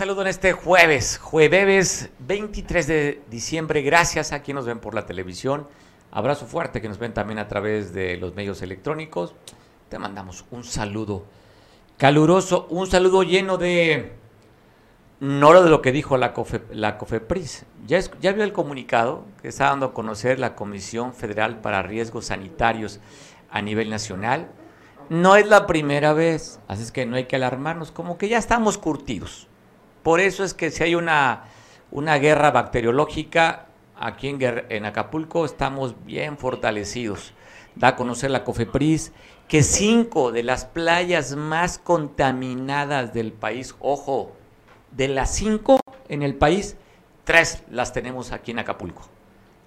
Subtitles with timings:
[0.00, 3.82] saludo en este jueves, jueves 23 de diciembre.
[3.82, 5.68] Gracias a quienes nos ven por la televisión.
[6.10, 9.34] Abrazo fuerte que nos ven también a través de los medios electrónicos.
[9.90, 11.26] Te mandamos un saludo
[11.98, 14.14] caluroso, un saludo lleno de
[15.20, 17.66] no lo de lo que dijo la, COFE, la COFEPRIS.
[17.86, 22.24] Ya, ya vio el comunicado que está dando a conocer la Comisión Federal para Riesgos
[22.24, 23.00] Sanitarios
[23.50, 24.48] a nivel nacional.
[25.10, 28.38] No es la primera vez, así es que no hay que alarmarnos, como que ya
[28.38, 29.49] estamos curtidos.
[30.02, 31.44] Por eso es que si hay una,
[31.90, 33.66] una guerra bacteriológica,
[33.98, 37.34] aquí en, en Acapulco estamos bien fortalecidos.
[37.76, 39.12] Da a conocer la COFEPRIS
[39.46, 44.32] que cinco de las playas más contaminadas del país, ojo,
[44.92, 46.76] de las cinco en el país,
[47.24, 49.02] tres las tenemos aquí en Acapulco.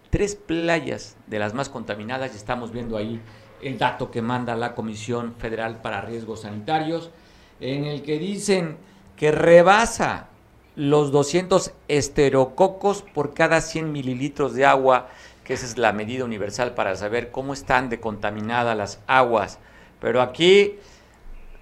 [0.09, 3.21] Tres playas de las más contaminadas, y estamos viendo ahí
[3.61, 7.11] el dato que manda la Comisión Federal para Riesgos Sanitarios,
[7.59, 8.77] en el que dicen
[9.23, 10.27] que rebasa
[10.75, 15.07] los 200 esterococos por cada 100 mililitros de agua,
[15.45, 19.59] que esa es la medida universal para saber cómo están de contaminadas las aguas.
[20.01, 20.75] Pero aquí,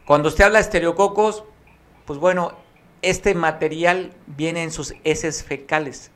[0.08, 1.44] cuando usted habla de estereococos,
[2.06, 2.53] pues bueno,
[3.03, 6.09] este material viene en sus heces fecales,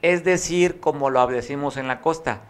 [0.00, 2.42] es decir, como lo decimos en la costa,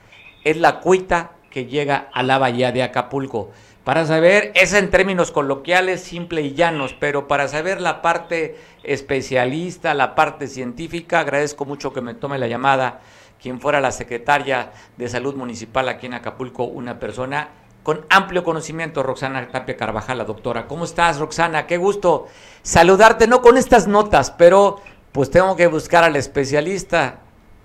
[0.44, 3.52] es la cuita que llega a la bahía de Acapulco.
[3.84, 9.92] Para saber, es en términos coloquiales, simple y llanos, pero para saber la parte especialista,
[9.92, 13.00] la parte científica, agradezco mucho que me tome la llamada
[13.42, 17.50] quien fuera la secretaria de Salud Municipal aquí en Acapulco, una persona
[17.82, 20.66] con amplio conocimiento, Roxana Tapia Carvajal, la doctora.
[20.66, 21.66] ¿Cómo estás, Roxana?
[21.66, 22.28] Qué gusto
[22.62, 24.80] saludarte, no con estas notas, pero
[25.12, 27.18] pues tengo que buscar al especialista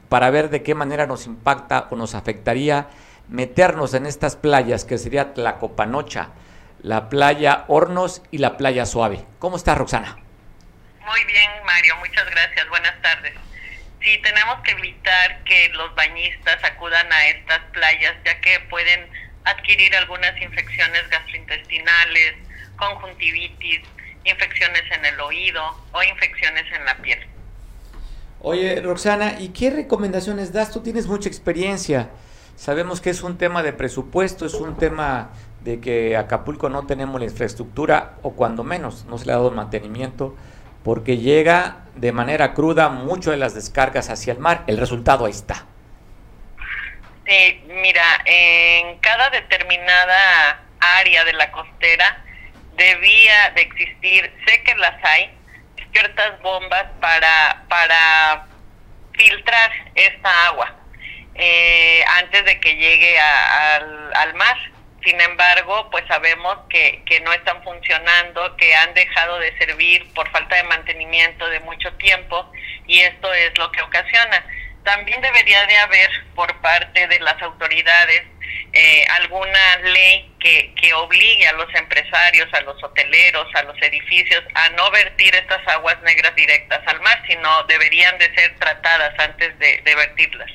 [0.09, 2.89] para ver de qué manera nos impacta o nos afectaría
[3.29, 6.29] meternos en estas playas, que sería Tlacopanocha,
[6.81, 9.25] la playa Hornos y la playa Suave.
[9.39, 10.17] ¿Cómo estás, Roxana?
[11.05, 12.69] Muy bien, Mario, muchas gracias.
[12.69, 13.33] Buenas tardes.
[14.01, 19.07] Sí, tenemos que evitar que los bañistas acudan a estas playas, ya que pueden
[19.43, 22.35] adquirir algunas infecciones gastrointestinales,
[22.77, 23.81] conjuntivitis,
[24.23, 27.19] infecciones en el oído o infecciones en la piel.
[28.41, 30.71] Oye, Roxana, ¿y qué recomendaciones das?
[30.71, 32.09] Tú tienes mucha experiencia.
[32.59, 35.29] Sabemos que es un tema de presupuesto, es un tema
[35.61, 39.51] de que Acapulco no tenemos la infraestructura o cuando menos no se le ha dado
[39.51, 40.35] mantenimiento
[40.83, 44.65] porque llega de manera cruda mucho de las descargas hacia el mar.
[44.67, 45.65] El resultado ahí está.
[47.25, 52.25] Sí, mira, en cada determinada área de la costera
[52.75, 55.31] debía de existir, sé que las hay,
[55.93, 58.47] ciertas bombas para, para
[59.13, 60.78] filtrar esta agua
[61.39, 64.57] eh, antes de que llegue al, al mar.
[65.03, 70.29] Sin embargo, pues sabemos que, que no están funcionando, que han dejado de servir por
[70.29, 72.51] falta de mantenimiento de mucho tiempo
[72.85, 74.45] y esto es lo que ocasiona
[74.83, 78.23] también debería de haber por parte de las autoridades
[78.73, 84.43] eh, alguna ley que, que obligue a los empresarios, a los hoteleros, a los edificios
[84.55, 89.57] a no vertir estas aguas negras directas al mar, sino deberían de ser tratadas antes
[89.59, 90.49] de, vertirlas.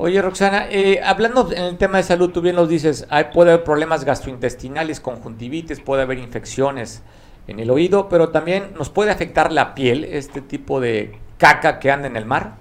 [0.00, 3.50] Oye, Roxana, eh, hablando en el tema de salud, tú bien lo dices, hay, puede
[3.50, 7.02] haber problemas gastrointestinales, conjuntivitis, puede haber infecciones
[7.48, 11.90] en el oído, pero también nos puede afectar la piel, este tipo de caca que
[11.90, 12.52] anda en el mar.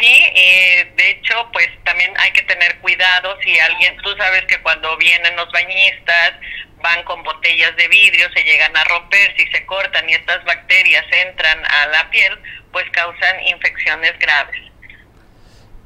[0.00, 4.60] Sí, eh, de hecho, pues también hay que tener cuidado si alguien, tú sabes que
[4.62, 6.32] cuando vienen los bañistas
[6.82, 11.04] van con botellas de vidrio, se llegan a romper, si se cortan y estas bacterias
[11.28, 12.36] entran a la piel,
[12.72, 14.63] pues causan infecciones graves.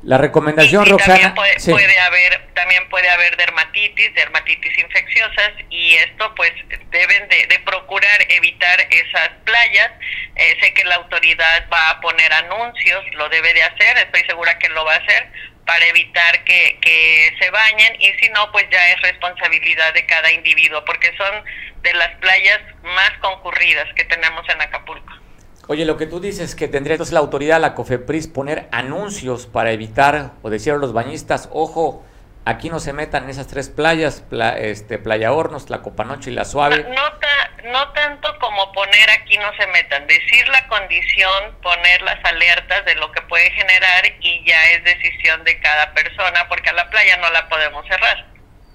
[0.03, 1.35] La recomendación, Roxana.
[1.35, 6.53] También puede, haber, también puede haber dermatitis, dermatitis infecciosas, y esto pues
[6.91, 9.91] deben de, procurar evitar esas playas.
[10.37, 14.57] Eh, sé que la autoridad va a poner anuncios, lo debe de hacer, estoy segura
[14.59, 15.27] que lo va a hacer,
[15.67, 20.31] para evitar que, que se bañen, y si no, pues ya es responsabilidad de cada
[20.31, 21.45] individuo, porque son
[21.83, 25.28] de las playas más concurridas que tenemos en Acapulco.
[25.71, 29.71] Oye, lo que tú dices que tendría entonces la autoridad, la COFEPRIS, poner anuncios para
[29.71, 32.03] evitar o decir a los bañistas, ojo,
[32.47, 34.25] aquí no se metan en esas tres playas,
[34.57, 36.87] este, Playa Hornos, la Copanoche y la Suave.
[36.89, 42.87] No, no tanto como poner aquí no se metan, decir la condición, poner las alertas
[42.87, 46.89] de lo que puede generar y ya es decisión de cada persona, porque a la
[46.89, 48.25] playa no la podemos cerrar.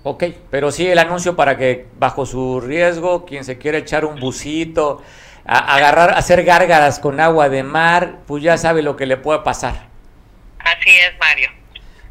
[0.04, 4.20] Ok, pero sí el anuncio para que bajo su riesgo, quien se quiera echar un
[4.20, 5.02] busito,
[5.46, 9.40] a agarrar, hacer gárgaras con agua de mar, pues ya sabe lo que le puede
[9.40, 9.88] pasar.
[10.60, 11.50] Así es, Mario.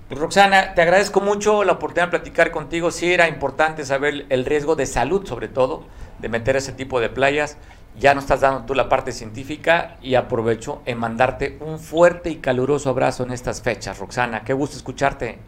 [0.08, 2.90] Pues Roxana, te agradezco mucho la oportunidad de platicar contigo.
[2.90, 5.88] Sí era importante saber el riesgo de salud, sobre todo,
[6.18, 7.56] de meter ese tipo de playas.
[7.94, 12.36] ya nos estás dando tú la parte científica y aprovecho en mandarte un fuerte y
[12.36, 14.44] caluroso abrazo en estas fechas, Roxana.
[14.44, 15.38] Qué gusto escucharte.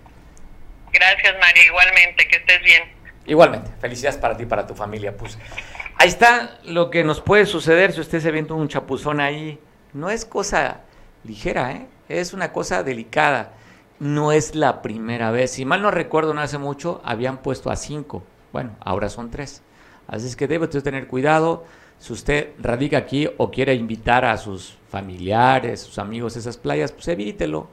[0.92, 1.64] Gracias, María.
[1.64, 3.03] Igualmente, que estés bien.
[3.26, 3.72] Igualmente.
[3.80, 5.16] Felicidades para ti y para tu familia.
[5.16, 5.38] Pues
[5.96, 9.58] ahí está lo que nos puede suceder si usted se viendo un chapuzón ahí.
[9.92, 10.80] No es cosa
[11.24, 11.86] ligera, ¿eh?
[12.08, 13.52] Es una cosa delicada.
[13.98, 15.52] No es la primera vez.
[15.52, 18.22] Si mal no recuerdo, no hace mucho, habían puesto a cinco.
[18.52, 19.62] Bueno, ahora son tres.
[20.06, 21.64] Así es que debe usted tener cuidado
[21.98, 26.92] si usted radica aquí o quiere invitar a sus familiares, sus amigos a esas playas,
[26.92, 27.68] pues evítelo.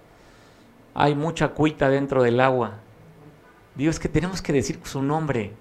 [0.93, 2.79] Hay mucha cuita dentro del agua.
[3.75, 5.53] Dios, que tenemos que decir su nombre.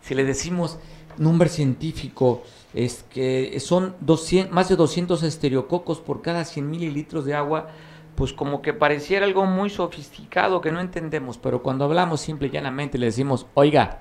[0.00, 0.78] Si le decimos
[1.16, 2.42] nombre científico,
[2.74, 7.68] es que son 200, más de 200 estereococos por cada 100 mililitros de agua,
[8.14, 12.50] pues como que pareciera algo muy sofisticado que no entendemos, pero cuando hablamos simple y
[12.50, 14.00] llanamente le decimos, oiga,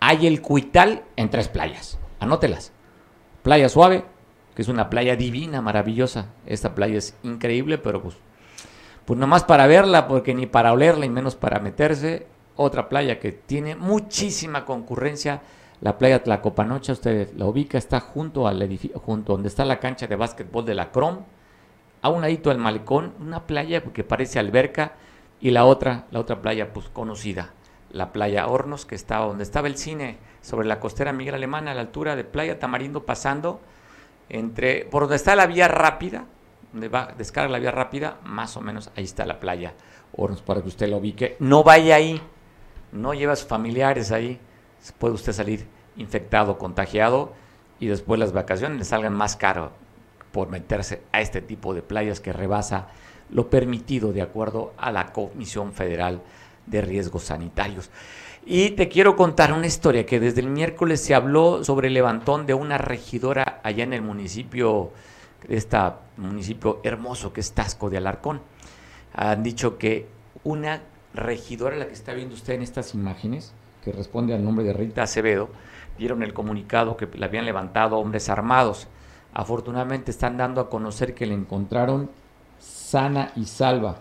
[0.00, 2.72] hay el cuital en tres playas, anótelas.
[3.42, 4.04] Playa Suave,
[4.54, 6.26] que es una playa divina, maravillosa.
[6.46, 8.16] Esta playa es increíble, pero pues,
[9.04, 12.26] pues nomás para verla, porque ni para olerla y menos para meterse.
[12.56, 15.40] Otra playa que tiene muchísima concurrencia,
[15.80, 20.06] la playa Tlacopanocha, usted la ubica, está junto al edificio, junto donde está la cancha
[20.06, 21.20] de básquetbol de la Crom,
[22.02, 24.92] a un ladito del malecón, una playa que parece alberca,
[25.40, 27.52] y la otra, la otra playa pues conocida,
[27.90, 31.74] la playa Hornos, que estaba donde estaba el cine sobre la costera Miguel Alemana, a
[31.74, 33.60] la altura de Playa Tamarindo, pasando
[34.28, 36.26] entre por donde está la vía rápida,
[36.72, 39.74] donde va descarga la vía rápida, más o menos ahí está la playa
[40.14, 41.36] Hornos para que usted lo ubique.
[41.40, 42.20] No vaya ahí,
[42.92, 44.38] no lleva a sus familiares ahí,
[44.98, 45.66] puede usted salir
[45.96, 47.32] infectado, contagiado
[47.80, 49.72] y después las vacaciones le salgan más caro
[50.30, 52.88] por meterse a este tipo de playas que rebasa
[53.30, 56.22] lo permitido de acuerdo a la Comisión Federal
[56.66, 57.90] de Riesgos Sanitarios.
[58.44, 62.46] Y te quiero contar una historia que desde el miércoles se habló sobre el levantón
[62.46, 64.90] de una regidora allá en el municipio,
[65.48, 65.78] este
[66.16, 68.42] municipio hermoso que es Tasco de Alarcón.
[69.14, 70.08] Han dicho que
[70.44, 70.82] una
[71.14, 73.52] regidora, la que está viendo usted en estas imágenes,
[73.84, 75.48] que responde al nombre de Rita Acevedo,
[75.98, 78.88] dieron el comunicado que le habían levantado hombres armados.
[79.34, 82.10] Afortunadamente están dando a conocer que le encontraron
[82.58, 83.96] sana y salva.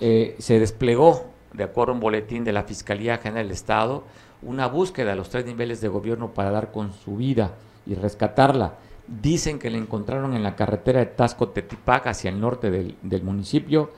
[0.00, 4.04] Eh, se desplegó de acuerdo a un boletín de la Fiscalía General del Estado,
[4.42, 7.54] una búsqueda a los tres niveles de gobierno para dar con su vida
[7.86, 8.74] y rescatarla.
[9.06, 13.90] Dicen que la encontraron en la carretera de Tasco-Tetipac hacia el norte del, del, municipio.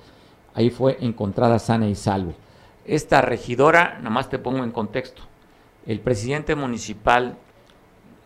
[0.54, 2.34] Ahí fue encontrada sana y salvo.
[2.84, 5.22] Esta regidora, nomás te pongo en contexto,
[5.86, 7.36] el presidente municipal,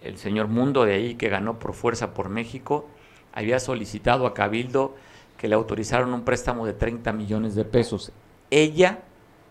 [0.02, 2.86] el señor Mundo de ahí, que ganó por fuerza por México,
[3.32, 4.94] había solicitado a Cabildo
[5.36, 8.12] que le autorizaron un préstamo de 30 millones de pesos.
[8.50, 9.00] Ella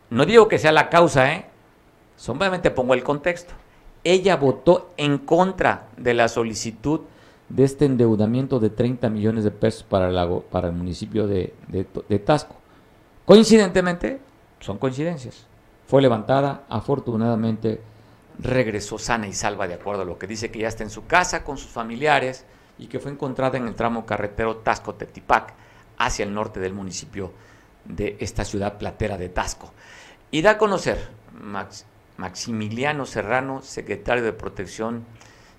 [0.10, 1.46] no digo que sea la causa, ¿eh?
[2.16, 3.54] Solamente pongo el contexto.
[4.04, 7.02] Ella votó en contra de la solicitud
[7.50, 12.20] de este endeudamiento de 30 millones de pesos para el, para el municipio de, de
[12.20, 12.56] Tasco.
[13.26, 14.20] Coincidentemente,
[14.60, 15.48] son coincidencias.
[15.88, 17.82] Fue levantada, afortunadamente
[18.38, 21.08] regresó sana y salva de acuerdo a lo que dice que ya está en su
[21.08, 22.46] casa con sus familiares
[22.78, 25.54] y que fue encontrada en el tramo carretero Tasco-Tetipac
[25.98, 27.32] hacia el norte del municipio
[27.86, 29.72] de esta ciudad platera de Tasco.
[30.32, 30.98] Y da a conocer
[32.18, 35.06] Maximiliano Serrano, secretario de Protección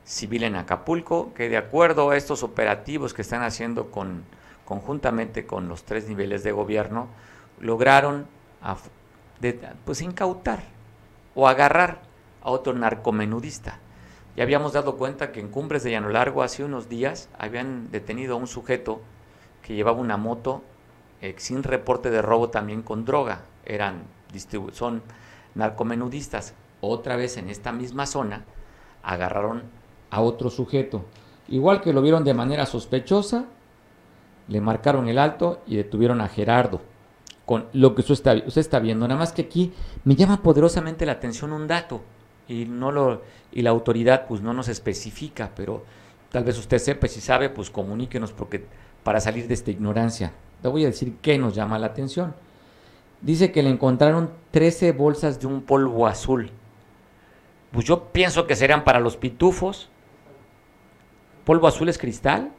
[0.05, 4.25] Civil en Acapulco, que de acuerdo a estos operativos que están haciendo con,
[4.65, 7.09] conjuntamente con los tres niveles de gobierno,
[7.61, 8.27] lograron
[9.85, 10.65] pues incautar
[11.35, 12.03] o agarrar
[12.43, 13.79] a otro narcomenudista.
[14.37, 18.35] Ya habíamos dado cuenta que en Cumbres de Llano Largo hace unos días habían detenido
[18.35, 19.01] a un sujeto
[19.63, 20.63] que llevaba una moto
[21.23, 23.43] eh, sin reporte de robo también con droga.
[23.65, 24.05] Eran
[24.73, 25.03] son
[25.55, 26.55] narcomenudistas.
[26.81, 28.45] Otra vez en esta misma zona
[29.03, 29.63] agarraron
[30.11, 31.05] a otro sujeto.
[31.49, 33.47] Igual que lo vieron de manera sospechosa,
[34.49, 36.81] le marcaron el alto y detuvieron a Gerardo.
[37.47, 39.09] Con lo que usted está, usted está viendo.
[39.09, 39.73] Nada más que aquí
[40.05, 42.03] me llama poderosamente la atención un dato.
[42.49, 43.23] Y, no lo,
[43.53, 45.85] y la autoridad pues no nos especifica, pero
[46.31, 48.67] tal vez usted sepa, si sabe, pues comuníquenos porque
[49.03, 50.33] para salir de esta ignorancia.
[50.63, 52.35] Le voy a decir qué nos llama la atención.
[53.21, 56.51] Dice que le encontraron 13 bolsas de un polvo azul.
[57.71, 59.89] Pues yo pienso que serían para los pitufos.
[61.45, 62.53] ¿Polvo azul es cristal?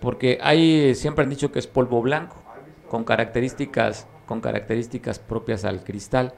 [0.00, 2.36] Porque ahí siempre han dicho que es polvo blanco,
[2.88, 6.34] con características, con características propias al cristal.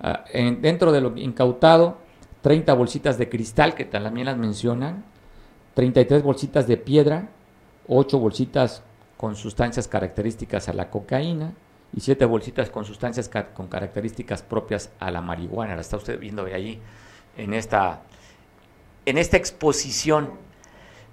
[0.00, 1.98] Ah, dentro de lo incautado,
[2.42, 5.04] 30 bolsitas de cristal, que también las mencionan,
[5.74, 7.28] 33 bolsitas de piedra,
[7.88, 8.82] 8 bolsitas
[9.16, 11.52] con sustancias características a la cocaína
[11.94, 15.74] y siete bolsitas con sustancias con características propias a la marihuana.
[15.74, 16.80] La está usted viendo ahí
[17.36, 18.02] en esta,
[19.04, 20.30] en esta exposición.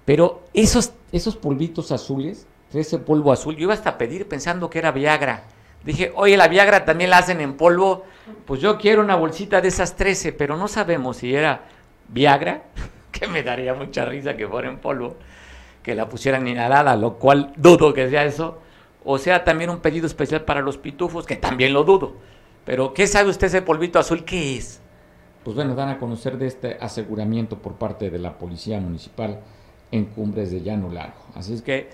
[0.04, 4.78] Pero esos, esos polvitos azules, ese polvo azul, yo iba hasta a pedir pensando que
[4.78, 5.44] era Viagra.
[5.84, 8.04] Dije, oye, la Viagra también la hacen en polvo.
[8.44, 11.62] Pues yo quiero una bolsita de esas 13, pero no sabemos si era
[12.08, 12.64] Viagra,
[13.12, 15.16] que me daría mucha risa que fuera en polvo,
[15.82, 18.58] que la pusieran inhalada, lo cual dudo que sea eso.
[19.04, 22.16] O sea, también un pedido especial para los pitufos, que también lo dudo.
[22.66, 24.24] Pero, ¿qué sabe usted ese polvito azul?
[24.24, 24.82] ¿Qué es?
[25.42, 29.40] Pues bueno, dan a conocer de este aseguramiento por parte de la Policía Municipal
[29.90, 31.24] en Cumbres de Llano Largo.
[31.34, 31.88] Así es que,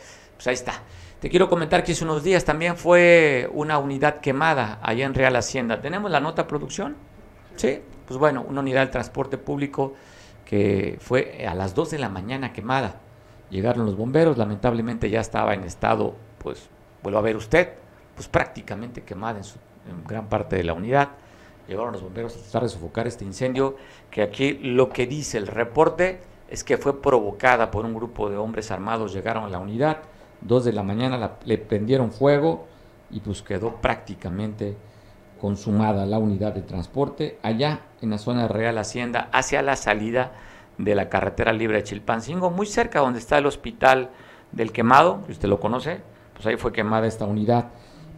[0.45, 0.83] pues ahí está.
[1.21, 5.35] Te quiero comentar que hace unos días también fue una unidad quemada allá en Real
[5.37, 5.81] Hacienda.
[5.81, 6.97] ¿Tenemos la nota producción?
[7.57, 7.81] Sí.
[8.07, 9.95] Pues bueno, una unidad de transporte público
[10.45, 13.01] que fue a las 2 de la mañana quemada.
[13.49, 16.69] Llegaron los bomberos, lamentablemente ya estaba en estado, pues,
[17.03, 17.71] vuelvo a ver usted,
[18.15, 19.59] pues prácticamente quemada en su
[19.89, 21.09] en gran parte de la unidad.
[21.67, 23.79] Llegaron los bomberos a tratar de sofocar este incendio,
[24.11, 26.21] que aquí lo que dice el reporte
[26.51, 30.03] es que fue provocada por un grupo de hombres armados, llegaron a la unidad,
[30.41, 32.67] dos de la mañana le prendieron fuego
[33.11, 34.77] y pues quedó prácticamente
[35.41, 40.33] consumada la unidad de transporte allá en la zona Real Hacienda hacia la salida
[40.79, 44.11] de la carretera libre de Chilpancingo, muy cerca donde está el hospital
[44.53, 46.01] del quemado, que usted lo conoce,
[46.33, 47.71] pues ahí fue quemada esta unidad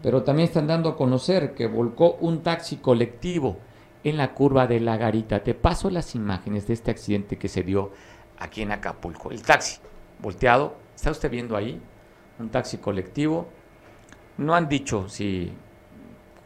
[0.07, 3.57] pero también están dando a conocer que volcó un taxi colectivo
[4.05, 5.43] en la curva de la garita.
[5.43, 7.91] Te paso las imágenes de este accidente que se dio
[8.39, 9.33] aquí en Acapulco.
[9.33, 9.81] El taxi
[10.21, 11.81] volteado, ¿está usted viendo ahí?
[12.39, 13.49] Un taxi colectivo.
[14.39, 15.53] No han dicho si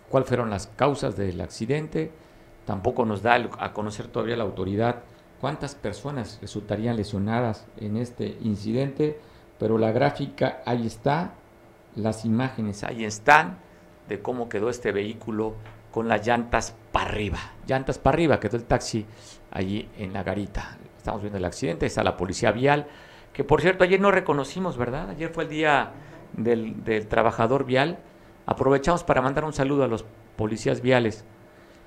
[0.08, 2.12] cuáles fueron las causas del accidente.
[2.64, 5.02] Tampoco nos da a conocer todavía la autoridad
[5.40, 9.18] cuántas personas resultarían lesionadas en este incidente,
[9.58, 11.34] pero la gráfica ahí está
[11.96, 13.58] las imágenes ahí están
[14.08, 15.54] de cómo quedó este vehículo
[15.90, 17.38] con las llantas para arriba.
[17.66, 19.06] Llantas para arriba, quedó el taxi
[19.50, 20.78] allí en la garita.
[20.96, 22.86] Estamos viendo el accidente, está la policía vial,
[23.32, 25.10] que por cierto ayer no reconocimos, ¿verdad?
[25.10, 25.92] Ayer fue el día
[26.32, 27.98] del, del trabajador vial.
[28.46, 30.04] Aprovechamos para mandar un saludo a los
[30.36, 31.24] policías viales.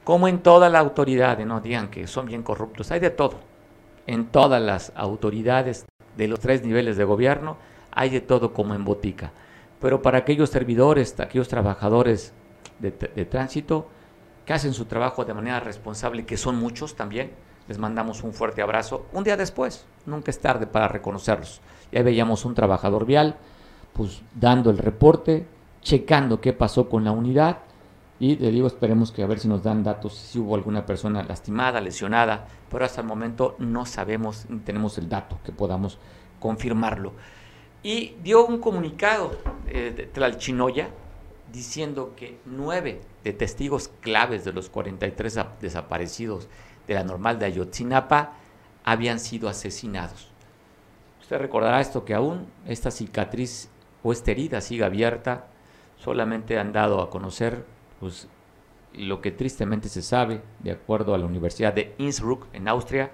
[0.04, 3.40] Como en toda la autoridad, no digan que son bien corruptos, hay de todo.
[4.08, 5.86] En todas las autoridades
[6.18, 7.58] de los tres niveles de gobierno
[7.92, 9.32] hay de todo como en botica
[9.84, 12.32] pero para aquellos servidores, aquellos trabajadores
[12.80, 12.92] de,
[13.26, 13.90] tránsito
[14.46, 17.32] que hacen su trabajo de manera responsable, que son muchos también,
[17.68, 19.06] les mandamos un fuerte abrazo.
[19.14, 21.62] Un día después, nunca es tarde para reconocerlos.
[21.92, 23.36] Ya veíamos un trabajador vial,
[23.94, 25.46] pues dando el reporte,
[25.82, 27.60] checando qué pasó con la unidad
[28.20, 31.24] y le digo, esperemos que a ver si nos dan datos, si hubo alguna persona
[31.24, 35.98] lastimada, lesionada, pero hasta el momento no sabemos, ni tenemos el dato que podamos
[36.40, 37.14] confirmarlo
[37.84, 40.90] y dio un comunicado eh, de Tlalchinoya
[41.52, 46.48] diciendo que nueve de testigos claves de los 43 desaparecidos
[46.88, 48.34] de la normal de Ayotzinapa
[48.84, 50.30] habían sido asesinados.
[51.22, 53.70] Usted recordará esto que aún esta cicatriz
[54.04, 55.48] o esta herida sigue abierta,
[55.98, 57.66] solamente han dado a conocer
[58.00, 58.28] pues,
[58.94, 63.12] lo que tristemente se sabe, de acuerdo a la Universidad de Innsbruck en Austria,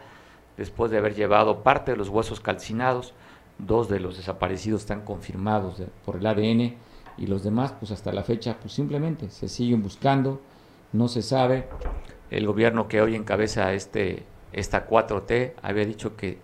[0.58, 3.14] después de haber llevado parte de los huesos calcinados,
[3.60, 6.78] dos de los desaparecidos están confirmados por el ADN
[7.18, 10.42] y los demás, pues hasta la fecha, pues simplemente se siguen buscando,
[10.94, 11.68] no se sabe.
[12.32, 16.40] El gobierno que hoy encabeza este, esta 4T había dicho que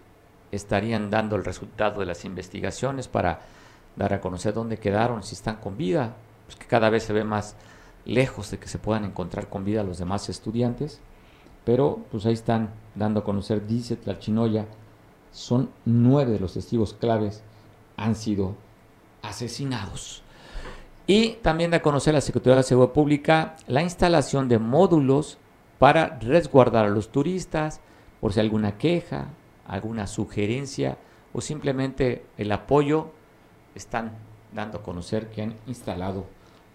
[0.51, 3.41] estarían dando el resultado de las investigaciones para
[3.95, 6.15] dar a conocer dónde quedaron, si están con vida,
[6.45, 7.55] pues que cada vez se ve más
[8.05, 10.99] lejos de que se puedan encontrar con vida los demás estudiantes,
[11.63, 14.65] pero pues ahí están dando a conocer, dice Tlachinoya,
[15.31, 17.43] son nueve de los testigos claves
[17.97, 18.55] han sido
[19.21, 20.21] asesinados.
[21.07, 25.37] Y también da a conocer la Secretaría de Seguridad Pública la instalación de módulos
[25.79, 27.81] para resguardar a los turistas
[28.21, 29.27] por si alguna queja,
[29.67, 30.97] alguna sugerencia
[31.33, 33.11] o simplemente el apoyo.
[33.75, 34.13] Están
[34.53, 36.25] dando a conocer que han instalado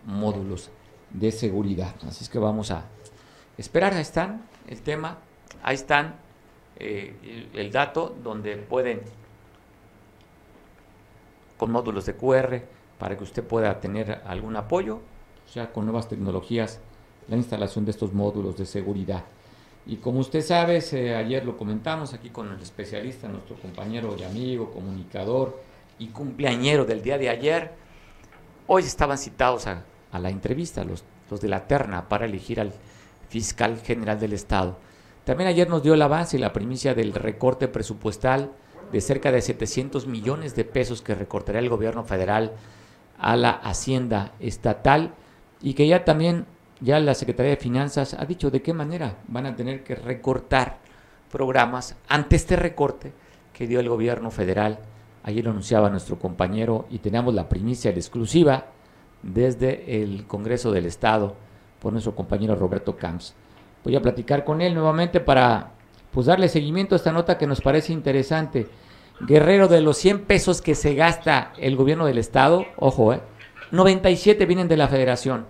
[0.04, 0.70] módulos
[1.10, 1.94] de seguridad.
[2.06, 2.84] Así es que vamos a
[3.56, 3.94] esperar.
[3.94, 5.18] Ahí están el tema.
[5.62, 6.16] Ahí están
[6.76, 9.02] eh, el dato donde pueden,
[11.56, 12.62] con módulos de QR,
[12.98, 15.00] para que usted pueda tener algún apoyo,
[15.46, 16.80] o sea, con nuevas tecnologías,
[17.30, 19.24] la instalación de estos módulos de seguridad.
[19.86, 20.82] Y como usted sabe,
[21.16, 25.62] ayer lo comentamos aquí con el especialista, nuestro compañero y amigo, comunicador
[25.98, 27.72] y cumpleañero del día de ayer,
[28.66, 32.72] hoy estaban citados a, a la entrevista los, los de la terna para elegir al
[33.28, 34.76] fiscal general del Estado.
[35.24, 38.50] También ayer nos dio el avance y la primicia del recorte presupuestal
[38.90, 42.52] de cerca de 700 millones de pesos que recortará el gobierno federal
[43.18, 45.14] a la hacienda estatal
[45.62, 46.46] y que ya también
[46.80, 50.78] ya la Secretaría de Finanzas ha dicho de qué manera van a tener que recortar
[51.30, 53.12] programas ante este recorte
[53.52, 54.78] que dio el gobierno federal
[55.22, 58.66] Ayer lo anunciaba nuestro compañero y teníamos la primicia, exclusiva,
[59.22, 61.36] desde el Congreso del Estado
[61.78, 63.34] por nuestro compañero Roberto Camps.
[63.84, 65.72] Voy a platicar con él nuevamente para
[66.10, 68.66] pues darle seguimiento a esta nota que nos parece interesante.
[69.20, 73.20] Guerrero, de los 100 pesos que se gasta el gobierno del Estado, ojo, eh,
[73.72, 75.44] 97 vienen de la federación.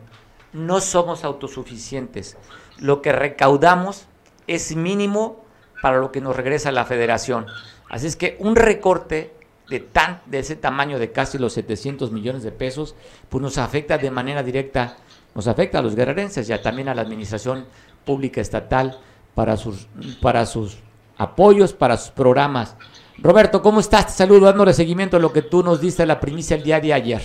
[0.53, 2.37] No somos autosuficientes.
[2.79, 4.07] Lo que recaudamos
[4.47, 5.45] es mínimo
[5.83, 7.47] para lo que nos regresa la federación.
[7.89, 9.35] Así es que un recorte
[9.69, 12.95] de, tan, de ese tamaño de casi los 700 millones de pesos,
[13.29, 14.97] pues nos afecta de manera directa,
[15.35, 17.67] nos afecta a los guerrerenses y también a la administración
[18.05, 18.99] pública estatal
[19.35, 19.89] para sus,
[20.21, 20.79] para sus
[21.17, 22.77] apoyos, para sus programas.
[23.19, 24.07] Roberto, ¿cómo estás?
[24.07, 26.93] Te saludo dándole seguimiento a lo que tú nos diste la primicia el día de
[26.93, 27.23] ayer.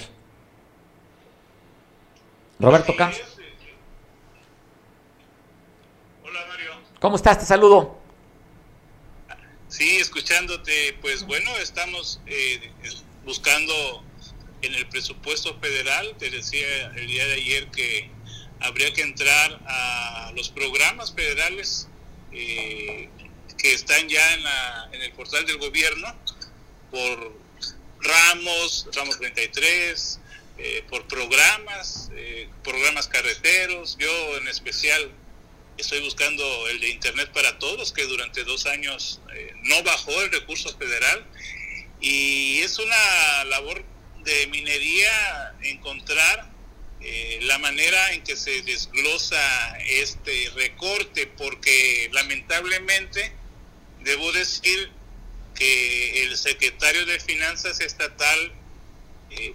[2.60, 3.22] Roberto Camps.
[6.24, 6.72] Hola Mario.
[7.00, 7.40] ¿Cómo estás?
[7.40, 8.00] Te saludo.
[9.68, 12.72] Sí, escuchándote, pues bueno, estamos eh,
[13.26, 14.04] buscando
[14.62, 18.10] en el presupuesto federal, te decía el día de ayer que
[18.62, 21.90] habría que entrar a los programas federales
[22.32, 23.10] eh,
[23.58, 26.08] que están ya en, la, en el portal del gobierno
[26.90, 27.34] por
[28.00, 30.20] ramos, ramos 33,
[30.58, 33.98] eh, por programas, eh, programas carreteros.
[34.00, 35.12] Yo en especial
[35.78, 40.32] estoy buscando el de Internet para Todos, que durante dos años eh, no bajó el
[40.32, 41.26] recurso federal.
[42.00, 43.84] Y es una labor
[44.24, 46.54] de minería encontrar
[47.42, 53.32] la manera en que se desglosa este recorte, porque lamentablemente
[54.00, 54.90] debo decir
[55.54, 58.54] que el secretario de Finanzas Estatal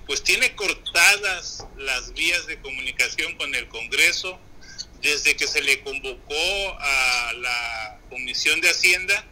[0.06, 4.38] pues tiene cortadas las vías de comunicación con el Congreso
[5.02, 9.24] desde que se le convocó a la Comisión de Hacienda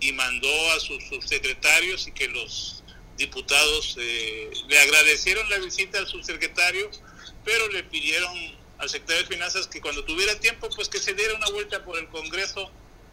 [0.00, 2.82] y mandó a sus subsecretarios y que los
[3.16, 6.90] diputados eh, le agradecieron la visita al subsecretario,
[7.44, 8.32] pero le pidieron
[8.78, 11.98] al secretario de Finanzas que cuando tuviera tiempo, pues que se diera una vuelta por
[11.98, 12.70] el Congreso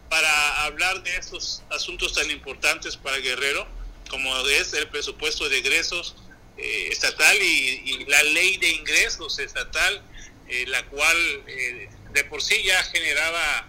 [0.10, 3.67] para hablar de estos asuntos tan importantes para Guerrero,
[4.10, 6.15] como es el presupuesto de egresos,
[6.61, 10.03] eh, estatal y, la ley de ingresos estatal,
[10.49, 11.17] eh, la cual
[11.47, 13.67] eh, de por sí ya generaba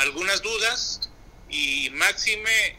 [0.00, 1.10] algunas dudas
[1.48, 2.76] y máxime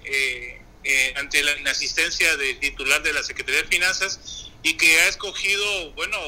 [1.16, 6.20] ante la inasistencia del titular de la Secretaría de Finanzas y que ha escogido, bueno,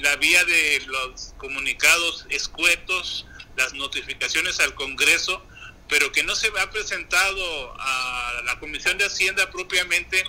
[0.00, 5.44] la vía de los comunicados escuetos, las notificaciones al Congreso,
[5.88, 10.22] pero que no se ha presentado a la Comisión de Hacienda propiamente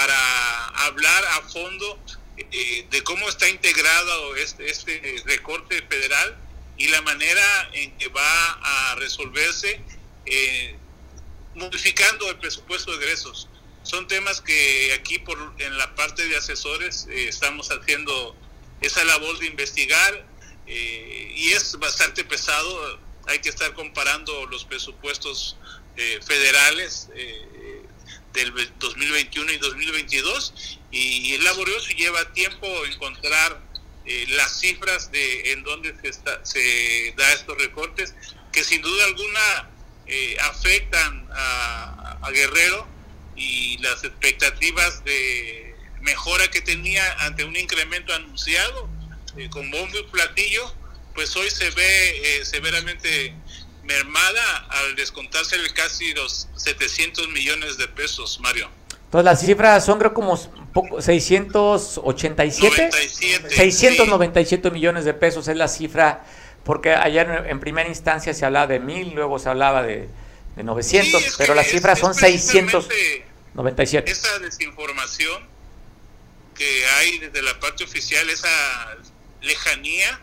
[0.00, 1.98] para hablar a fondo
[2.38, 6.38] eh, de cómo está integrado este, este recorte federal
[6.78, 9.78] y la manera en que va a resolverse
[10.24, 10.74] eh,
[11.54, 13.50] modificando el presupuesto de egresos.
[13.82, 18.34] Son temas que aquí por, en la parte de asesores eh, estamos haciendo
[18.80, 20.26] esa labor de investigar
[20.66, 23.00] y es bastante pesado.
[23.26, 25.56] Hay que estar comparando los presupuestos
[26.24, 27.08] federales
[28.32, 33.60] del 2021 y 2022 y es laborioso y lleva tiempo encontrar
[34.06, 38.14] eh, las cifras de en donde se, está, se da estos recortes
[38.50, 39.70] que sin duda alguna
[40.06, 42.86] eh, afectan a, Guerrero
[43.34, 48.88] y las expectativas de mejora que tenía ante un incremento anunciado
[49.36, 50.74] eh, con bombo y platillo
[51.14, 53.34] pues hoy se ve severamente
[53.84, 58.68] mermada al descontarse casi los 700 millones de pesos, Mario.
[59.10, 62.90] Entonces las cifras son creo como 687,
[63.48, 66.24] 697 millones de pesos es la cifra,
[66.62, 70.08] porque ayer en primera instancia se hablaba de mil, luego se hablaba de,
[70.54, 74.12] de 900, pero las cifras son 697.
[74.12, 75.42] Esa desinformación
[76.54, 78.96] que hay desde la parte oficial, esa
[79.40, 80.20] lejanía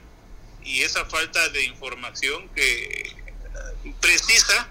[0.64, 3.17] y esa falta de información que
[4.02, 4.70] precisa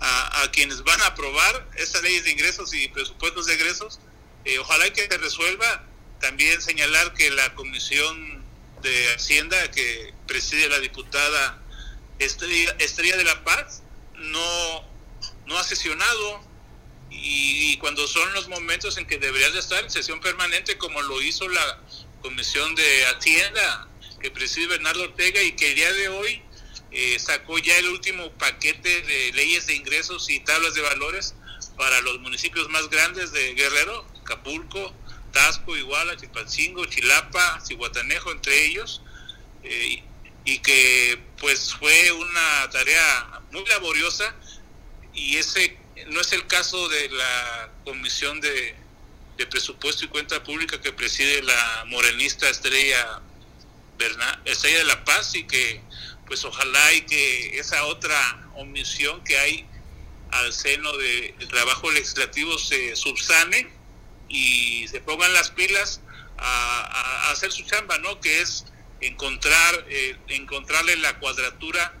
[0.00, 4.00] a, quienes van a aprobar esta ley de ingresos y presupuestos de egresos.
[4.44, 5.84] Eh, ojalá que se resuelva.
[6.20, 8.44] También señalar que la Comisión
[8.82, 11.60] de Hacienda que preside la diputada
[12.18, 13.82] Estrella, Estrella de la Paz
[14.14, 14.84] no,
[15.46, 16.42] no ha sesionado
[17.10, 21.20] y, cuando son los momentos en que debería de estar en sesión permanente como lo
[21.22, 21.80] hizo la
[22.22, 23.88] Comisión de Hacienda
[24.20, 26.42] que preside Bernardo Ortega y que el día de hoy
[26.96, 31.34] eh, sacó ya el último paquete de leyes de ingresos y tablas de valores
[31.76, 34.94] para los municipios más grandes de Guerrero, Acapulco,
[35.32, 39.02] Tasco, Iguala, Chilpancingo, Chilapa, Cihuatanejo, entre ellos,
[39.64, 40.04] eh,
[40.44, 44.32] y que pues fue una tarea muy laboriosa.
[45.12, 45.76] Y ese
[46.10, 48.76] no es el caso de la Comisión de,
[49.50, 53.20] Presupuesto y Cuenta Pública que preside la morenista Estrella,
[54.44, 55.82] Estrella de la Paz y que
[56.26, 58.18] pues ojalá y que esa otra
[58.56, 59.66] omisión que hay
[60.30, 63.68] al seno del trabajo legislativo se subsane
[64.28, 66.00] y se pongan las pilas
[66.38, 68.20] a, hacer su chamba, ¿no?
[68.20, 68.66] Que es
[69.00, 71.94] encontrar, eh, encontrarle la cuadratura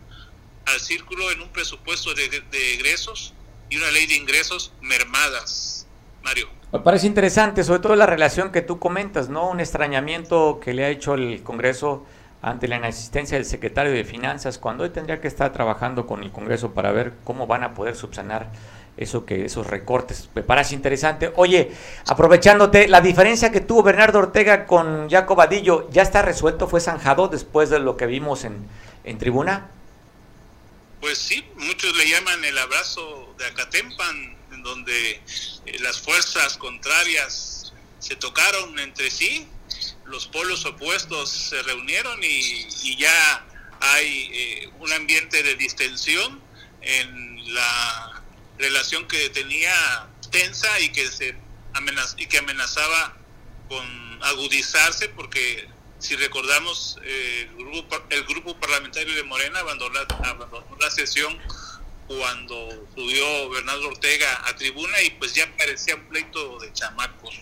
[0.66, 3.34] al círculo en un presupuesto de, de egresos
[3.70, 5.86] y una ley de ingresos mermadas.
[6.22, 6.48] Mario.
[6.72, 9.48] Me parece interesante, sobre todo la relación que tú comentas, ¿no?
[9.48, 12.04] Un extrañamiento que le ha hecho el Congreso
[12.44, 16.30] ante la inexistencia del secretario de Finanzas, cuando hoy tendría que estar trabajando con el
[16.30, 18.50] Congreso para ver cómo van a poder subsanar
[18.96, 20.28] eso que esos recortes.
[20.34, 21.32] Me parece interesante.
[21.36, 21.72] Oye,
[22.06, 26.68] aprovechándote, la diferencia que tuvo Bernardo Ortega con Jacob Vadillo, ¿ya está resuelto?
[26.68, 28.68] ¿Fue zanjado después de lo que vimos en,
[29.04, 29.70] en tribuna?
[31.00, 37.72] Pues sí, muchos le llaman el abrazo de Acatempan, en donde eh, las fuerzas contrarias
[37.98, 39.48] se tocaron entre sí,
[40.06, 43.44] los polos opuestos se reunieron y, ya
[43.80, 46.40] hay eh, un ambiente de distensión
[46.80, 48.22] en la
[48.58, 49.72] relación que tenía
[50.30, 51.36] tensa y que se
[52.16, 53.16] y que amenazaba
[53.68, 53.84] con
[54.22, 55.68] agudizarse porque
[56.04, 59.98] si recordamos, eh, el, grupo, el grupo parlamentario de Morena abandonó,
[60.78, 61.38] la sesión
[62.06, 67.34] cuando subió Bernardo Ortega a tribuna y pues ya parecía un pleito de chamacos.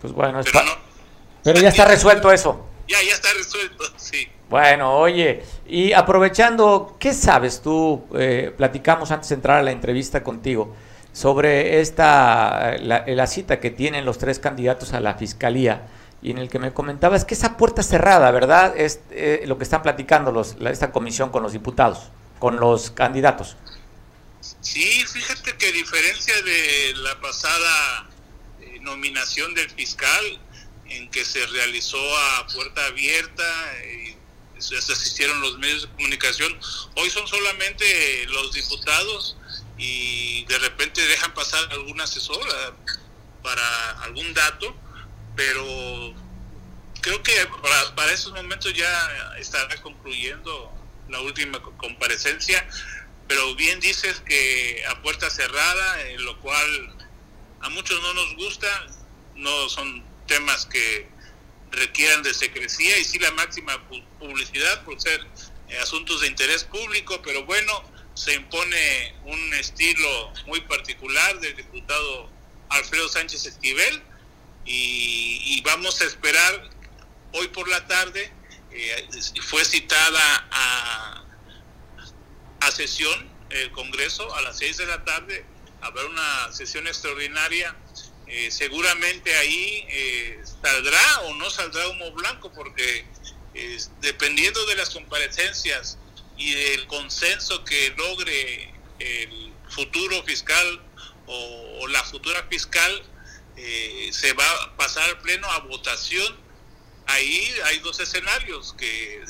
[0.00, 0.78] Pues bueno, pero,
[1.42, 2.66] pero ya está resuelto eso.
[2.88, 4.28] Ya, ya está resuelto, sí.
[4.48, 8.04] Bueno, oye, y aprovechando, ¿qué sabes tú?
[8.18, 10.74] Eh, platicamos antes de entrar a la entrevista contigo
[11.12, 15.86] sobre esta, la, la cita que tienen los tres candidatos a la fiscalía
[16.22, 18.74] y en el que me comentabas que esa puerta cerrada, ¿verdad?
[18.76, 23.56] Es eh, lo que están platicando los, esta comisión con los diputados, con los candidatos.
[24.60, 28.08] Sí, fíjate que a diferencia de la pasada
[28.60, 30.38] eh, nominación del fiscal,
[30.96, 33.44] en que se realizó a puerta abierta,
[33.84, 34.16] y
[34.58, 36.56] se asistieron los medios de comunicación,
[36.96, 39.36] hoy son solamente los diputados
[39.76, 42.38] y de repente dejan pasar algún asesor
[43.42, 44.76] para algún dato
[45.36, 46.14] pero
[47.00, 47.32] creo que
[47.94, 50.72] para, esos momentos ya estará concluyendo
[51.08, 52.66] la última comparecencia,
[53.28, 56.96] pero bien dices que a puerta cerrada, lo cual
[57.60, 58.86] a muchos no nos gusta,
[59.36, 61.08] no son temas que
[61.70, 63.82] requieran de secrecía y sí la máxima
[64.18, 65.20] publicidad por ser
[65.68, 67.82] eh, asuntos de interés público, pero bueno,
[68.14, 72.28] se impone un estilo muy particular del diputado
[72.68, 74.02] Alfredo Sánchez Esquivel,
[74.64, 76.70] y, vamos a esperar
[77.32, 78.32] hoy por la tarde.
[78.70, 79.08] Eh,
[79.42, 81.24] fue citada a,
[82.60, 85.44] a sesión el Congreso a las seis de la tarde.
[85.80, 87.76] Habrá una sesión extraordinaria.
[88.26, 93.04] Eh, seguramente ahí eh, saldrá o no saldrá humo blanco porque
[94.00, 95.98] dependiendo de las comparecencias
[96.38, 100.82] y del consenso que logre el futuro fiscal
[101.26, 103.02] o la futura fiscal,
[103.56, 106.36] eh, se va a pasar al pleno a votación.
[107.06, 109.22] Ahí hay dos escenarios, que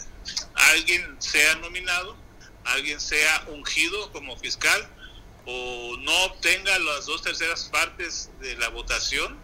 [0.55, 2.17] alguien sea nominado,
[2.65, 4.89] alguien sea ungido como fiscal
[5.47, 9.39] o no obtenga las dos terceras partes de la votación,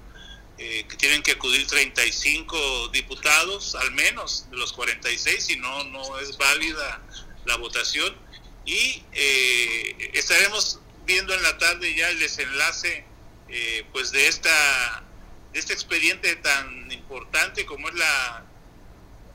[0.59, 6.19] eh, que tienen que acudir 35 diputados al menos de los 46, si no, no
[6.19, 7.01] es válida
[7.45, 8.17] la votación.
[8.65, 13.05] Y eh, estaremos viendo en la tarde ya el desenlace
[13.49, 15.05] eh, pues de esta
[15.55, 18.45] este expediente tan importante como es la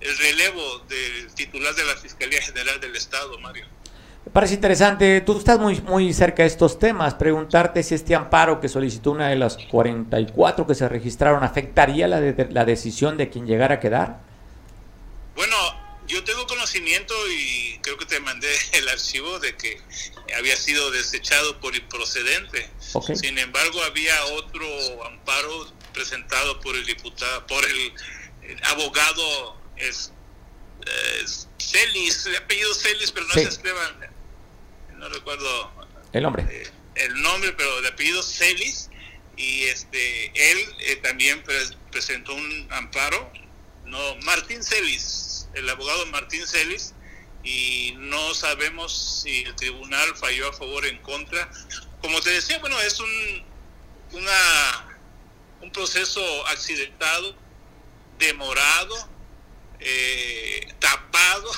[0.02, 3.66] el relevo del titular de la Fiscalía General del Estado, Mario.
[4.26, 8.62] Me parece interesante, tú estás muy, muy cerca de estos temas, preguntarte si este amparo
[8.62, 13.30] que solicitó una de las 44 que se registraron afectaría la, de, la decisión de
[13.30, 14.22] quien llegara a quedar.
[15.36, 15.56] Bueno,
[16.08, 19.82] yo tengo conocimiento y creo que te mandé el archivo de que
[20.38, 22.70] había sido desechado por improcedente.
[23.16, 24.66] Sin embargo, había otro
[25.06, 27.94] amparo presentado por el diputado, por el,
[28.64, 30.12] abogado es,
[31.58, 34.13] Celis, el apellido Celis, pero no se escriban,
[35.04, 35.72] no recuerdo
[36.14, 36.46] el nombre.
[36.50, 38.90] Eh, el nombre, pero de apellido Celis
[39.36, 41.44] y este él eh, también
[41.92, 43.32] presentó un amparo,
[43.86, 46.94] no Martín Celis el abogado Martín Celis
[47.44, 51.50] y no sabemos si el tribunal falló a favor o en contra.
[52.02, 53.44] Como te decía, bueno, es un,
[54.14, 55.00] una,
[55.62, 57.36] un proceso accidentado,
[58.18, 59.10] demorado,
[59.80, 61.52] eh, tapado,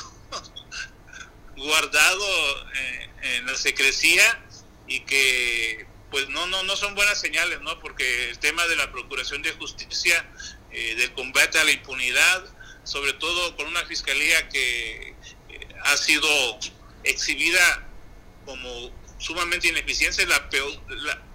[1.57, 4.43] guardado eh, en la secrecía
[4.87, 7.79] y que pues no, no, no son buenas señales, ¿no?
[7.79, 10.25] Porque el tema de la procuración de justicia,
[10.71, 12.45] eh, del combate a la impunidad,
[12.83, 15.09] sobre todo con una fiscalía que
[15.49, 16.29] eh, ha sido
[17.03, 17.87] exhibida
[18.45, 20.71] como sumamente ineficiente, la peor,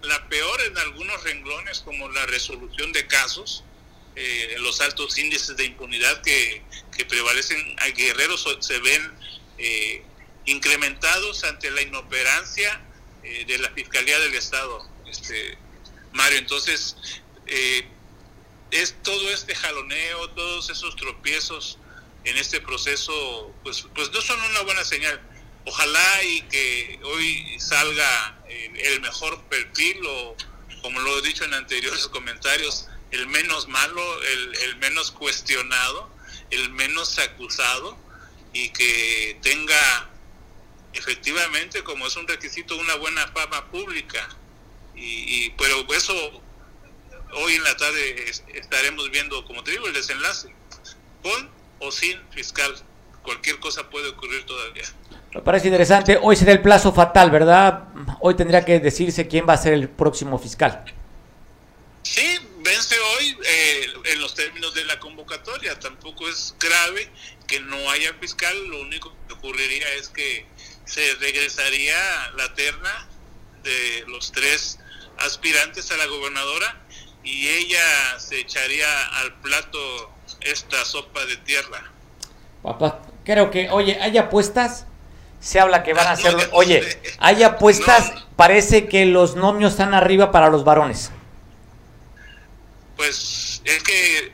[0.02, 3.64] la, peor en algunos renglones como la resolución de casos,
[4.16, 6.62] eh, los altos índices de impunidad que,
[6.96, 9.12] que prevalecen a guerreros se ven
[9.59, 10.02] eh,
[10.46, 12.81] incrementados ante la inoperancia
[13.22, 15.59] eh, de la Fiscalía del Estado, este,
[16.12, 16.38] Mario.
[16.38, 16.96] Entonces,
[17.46, 17.87] eh,
[18.70, 21.79] es todo este jaloneo, todos esos tropiezos
[22.24, 25.20] en este proceso, pues, pues no son una buena señal.
[25.66, 30.37] Ojalá y que hoy salga el mejor perfil o,
[30.83, 36.09] como lo he dicho en anteriores comentarios, el menos malo, el, el menos cuestionado,
[36.50, 37.96] el menos acusado
[38.53, 40.09] y que tenga
[40.92, 44.29] efectivamente, como es un requisito, una buena fama pública.
[44.94, 46.14] Y, pero eso
[47.33, 50.55] hoy en la tarde estaremos viendo, como te digo, el desenlace,
[51.22, 52.74] con o sin fiscal.
[53.22, 54.85] Cualquier cosa puede ocurrir todavía.
[55.35, 56.18] Me parece interesante.
[56.20, 57.85] Hoy será el plazo fatal, ¿verdad?
[58.20, 60.85] Hoy tendría que decirse quién va a ser el próximo fiscal.
[62.03, 65.79] Sí, vence hoy eh, en los términos de la convocatoria.
[65.79, 67.11] Tampoco es grave
[67.46, 68.57] que no haya fiscal.
[68.68, 70.46] Lo único que ocurriría es que
[70.90, 71.96] se regresaría
[72.37, 73.07] la terna
[73.62, 74.81] de los tres
[75.18, 76.81] aspirantes a la gobernadora
[77.22, 78.88] y ella se echaría
[79.20, 81.92] al plato esta sopa de tierra.
[82.62, 84.87] Papá, creo que, oye, hay apuestas,
[85.38, 90.33] se habla que van a ser, oye, hay apuestas, parece que los nomios están arriba
[90.33, 91.12] para los varones.
[92.96, 94.33] Pues es que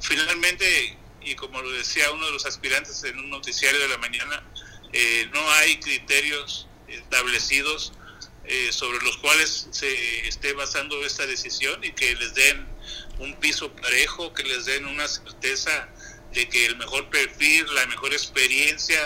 [0.00, 4.44] finalmente, y como lo decía uno de los aspirantes en un noticiario de la mañana,
[4.98, 7.92] eh, no hay criterios establecidos
[8.46, 12.66] eh, sobre los cuales se esté basando esta decisión y que les den
[13.18, 15.90] un piso parejo, que les den una certeza
[16.32, 18.98] de que el mejor perfil, la mejor experiencia,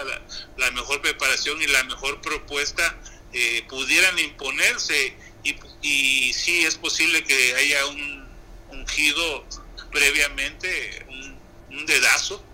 [0.57, 2.97] la, mejor preparación y la mejor propuesta
[3.33, 5.17] eh, pudieran imponerse.
[5.43, 8.29] Y, sí es posible que haya un
[8.69, 9.45] ungido
[9.91, 12.45] previamente, un, un dedazo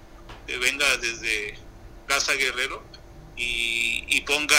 [0.46, 1.58] que venga desde
[2.06, 2.95] Casa Guerrero
[3.36, 4.56] y, ponga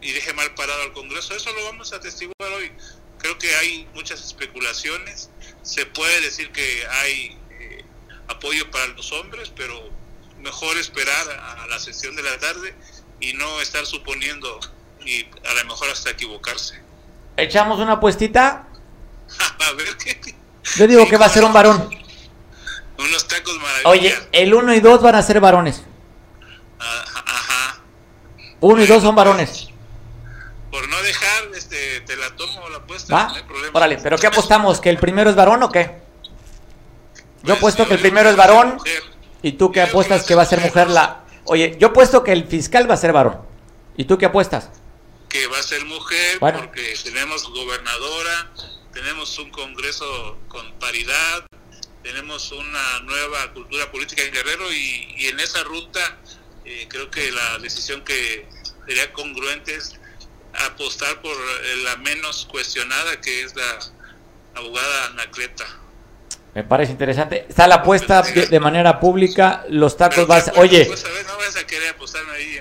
[0.00, 1.34] y deje mal parado al Congreso.
[1.34, 2.72] Eso lo vamos a atestiguar hoy.
[3.18, 5.30] Creo que hay muchas especulaciones.
[5.62, 7.84] Se puede decir que hay eh,
[8.28, 9.90] apoyo para los hombres, pero
[10.40, 12.74] mejor esperar a la sesión de la tarde
[13.20, 14.58] y no estar suponiendo
[15.04, 16.80] y a lo mejor hasta equivocarse.
[17.36, 18.66] ¿Echamos una puestita?
[19.60, 20.34] a ver qué.
[20.76, 21.88] Yo digo que va a ser un varón.
[22.98, 23.84] Unos tacos maravillosos.
[23.84, 25.82] Oye, el 1 y 2 van a ser varones.
[28.62, 29.68] Uno y dos son varones.
[30.70, 33.26] Por no dejar, este, te la tomo la apuesta.
[33.28, 33.70] No hay problema.
[33.74, 34.80] Órale, pero ¿qué apostamos?
[34.80, 36.00] ¿Que el primero es varón o qué?
[37.42, 38.78] Yo pues, apuesto que el primero es varón.
[39.42, 41.24] ¿Y tú qué apuestas que va a ser mujer la.?
[41.44, 43.42] Oye, yo apuesto que el fiscal va a ser varón.
[43.96, 44.70] ¿Y tú qué apuestas?
[45.28, 48.52] Que va a ser mujer porque tenemos gobernadora,
[48.92, 51.46] tenemos un congreso con paridad,
[52.04, 56.18] tenemos una nueva cultura política en Guerrero y, y en esa ruta
[56.64, 58.48] eh, creo que la decisión que
[58.86, 59.98] sería congruente es
[60.66, 61.36] apostar por
[61.84, 63.78] la menos cuestionada, que es la
[64.54, 65.66] abogada Anacleta.
[66.54, 67.46] Me parece interesante.
[67.48, 69.64] Está la apuesta de, manera pública.
[69.70, 70.90] Los tacos vas, oye,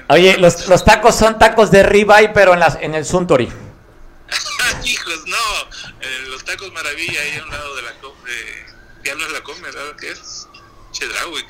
[0.08, 3.52] oye, los, los, tacos son tacos de ribeye, pero en las en el Suntory.
[4.86, 6.00] Hijos, no.
[6.00, 8.66] Eh, los tacos maravilla ahí a un lado de la de,
[9.04, 9.96] ya no es la come, ¿verdad?
[10.00, 10.41] ¿Qué es?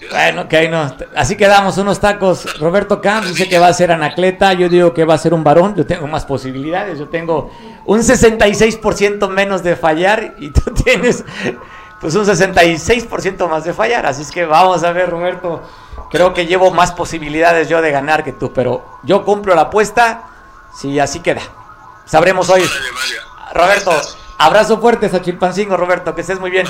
[0.10, 0.96] Bueno, ok, no.
[1.16, 2.60] Así quedamos unos tacos.
[2.60, 4.54] Roberto Camps dice que va a ser Anacleta.
[4.54, 5.76] Yo digo que va a ser un varón.
[5.76, 7.00] Yo tengo más posibilidades.
[7.00, 7.52] Yo tengo
[7.86, 11.24] un 66% menos de fallar y tú tienes
[12.00, 14.06] pues un 66% más de fallar.
[14.06, 15.64] Así es que vamos a ver, Roberto.
[16.10, 20.28] Creo que llevo más posibilidades yo de ganar que tú, pero yo cumplo la apuesta.
[20.74, 21.42] Si así queda.
[22.06, 22.64] Sabremos hoy.
[23.54, 23.92] Roberto,
[24.38, 26.16] abrazo fuerte a Chilpancingo, Roberto.
[26.16, 26.68] Que estés muy bien.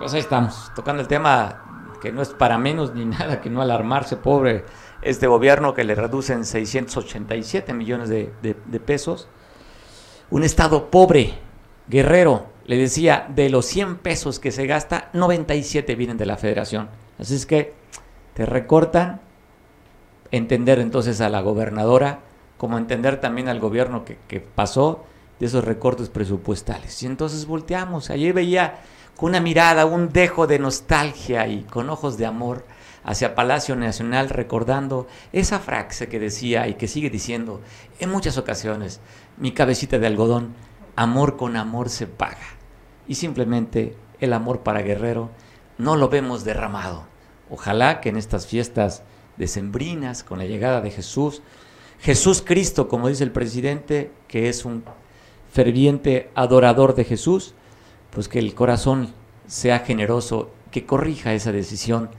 [0.00, 3.60] Pues ahí estamos, tocando el tema que no es para menos ni nada que no
[3.60, 4.64] alarmarse, pobre
[5.02, 9.28] este gobierno que le reducen 687 millones de, pesos.
[10.30, 11.34] Un estado pobre,
[11.86, 16.88] guerrero, le decía, de los 100 pesos que se gasta, 97 vienen de la federación.
[17.18, 17.74] Así es que
[18.32, 19.20] te recortan,
[20.30, 22.20] entender entonces a la gobernadora,
[22.56, 25.04] como entender también al gobierno que, que pasó
[25.40, 27.02] de esos recortes presupuestales.
[27.02, 28.80] Y entonces volteamos, allí veía
[29.16, 32.64] con una mirada, un dejo de nostalgia y con ojos de amor
[33.04, 37.60] hacia Palacio Nacional recordando esa frase que decía y que sigue diciendo
[37.98, 39.00] en muchas ocasiones,
[39.36, 40.54] mi cabecita de algodón,
[40.96, 42.56] amor con amor se paga.
[43.08, 45.30] Y simplemente el amor para Guerrero
[45.78, 47.06] no lo vemos derramado.
[47.48, 49.02] Ojalá que en estas fiestas
[49.36, 51.42] decembrinas, con la llegada de Jesús,
[52.00, 54.84] Jesús Cristo, como dice el presidente, que es un
[55.52, 57.54] ferviente adorador de Jesús,
[58.10, 59.12] pues que el corazón
[59.46, 62.10] sea generoso, que corrija esa decisión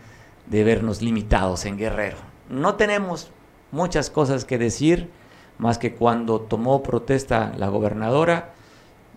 [0.47, 2.17] de vernos limitados en Guerrero.
[2.49, 3.31] No tenemos
[3.71, 5.09] muchas cosas que decir,
[5.57, 8.53] más que cuando tomó protesta la gobernadora,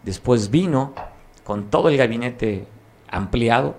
[0.05, 0.95] después vino
[1.43, 2.67] con todo el gabinete
[3.09, 3.77] ampliado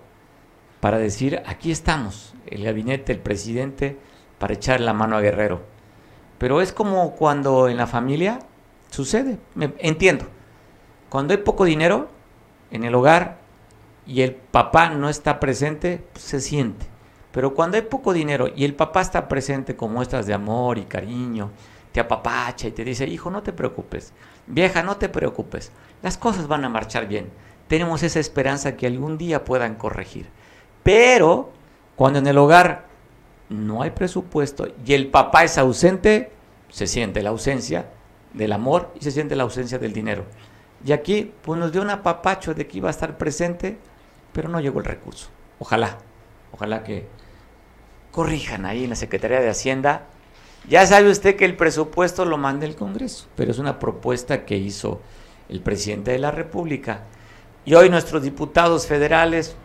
[0.80, 3.98] para decir, aquí estamos, el gabinete, el presidente,
[4.38, 5.62] para echar la mano a Guerrero.
[6.38, 8.40] Pero es como cuando en la familia
[8.90, 10.26] sucede, me, entiendo,
[11.10, 12.10] cuando hay poco dinero
[12.76, 13.38] en el hogar
[14.06, 16.86] y el papá no está presente, pues, se siente.
[17.32, 20.86] Pero cuando hay poco dinero y el papá está presente con muestras de amor y
[20.86, 21.52] cariño,
[21.92, 24.14] te apapacha y te dice, hijo, no te preocupes,
[24.48, 27.30] vieja, no te preocupes, las cosas van a marchar bien.
[27.68, 30.28] Tenemos esa esperanza que algún día puedan corregir.
[30.84, 31.52] Pero
[31.96, 32.86] cuando en el hogar
[33.50, 36.32] no hay presupuesto y el papá es ausente,
[36.70, 37.90] se siente la ausencia
[38.34, 40.26] del amor y se siente la ausencia del dinero.
[40.86, 43.78] Y aquí pues nos dio un apapacho de que iba a estar presente,
[44.32, 45.30] pero no llegó el recurso.
[45.58, 45.98] Ojalá,
[46.52, 47.08] ojalá que
[48.12, 50.04] corrijan ahí en la Secretaría de Hacienda.
[50.70, 54.58] Ya sabe usted que el presupuesto lo manda el Congreso, pero es una propuesta que
[54.58, 55.02] hizo
[55.50, 57.02] el presidente de la República.
[57.66, 59.56] Y hoy nuestros diputados federales,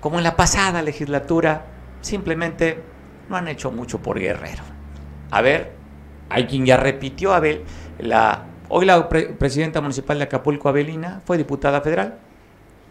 [0.00, 1.66] como en la pasada legislatura,
[2.00, 2.82] simplemente
[3.28, 4.64] no han hecho mucho por Guerrero.
[5.30, 5.72] A ver,
[6.28, 7.62] hay quien ya repitió, Abel,
[7.98, 12.18] la, hoy la presidenta municipal de Acapulco, Abelina, fue diputada federal.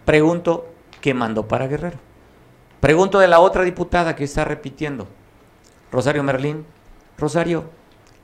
[0.06, 0.68] Pregunto,
[1.02, 1.98] ¿qué mandó para Guerrero?
[2.80, 5.08] Pregunto de la otra diputada que está repitiendo,
[5.92, 6.66] Rosario Merlín.
[7.18, 7.70] Rosario,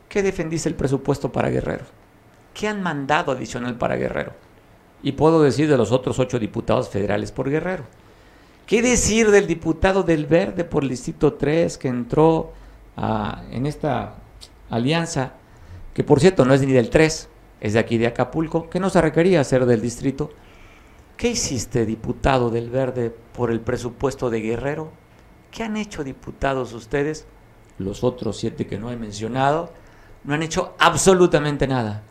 [0.09, 1.85] ¿qué defendiste el presupuesto para Guerrero?
[2.53, 4.33] ¿Qué han mandado adicional para Guerrero?
[5.01, 7.85] Y puedo decir de los otros ocho diputados federales por Guerrero.
[8.67, 12.53] ¿Qué decir del diputado del Verde por el Distrito 3 que entró
[13.49, 14.15] en esta
[14.69, 15.33] alianza,
[15.93, 17.29] que por cierto no es ni del 3,
[17.61, 20.31] es de aquí de Acapulco, que no se requería ser del distrito?
[21.15, 24.91] ¿Qué hiciste, diputado del Verde, por el presupuesto de Guerrero?
[25.51, 27.25] ¿Qué han hecho diputados ustedes?
[27.77, 29.71] Los otros siete que no he mencionado
[30.23, 32.03] no han hecho absolutamente nada.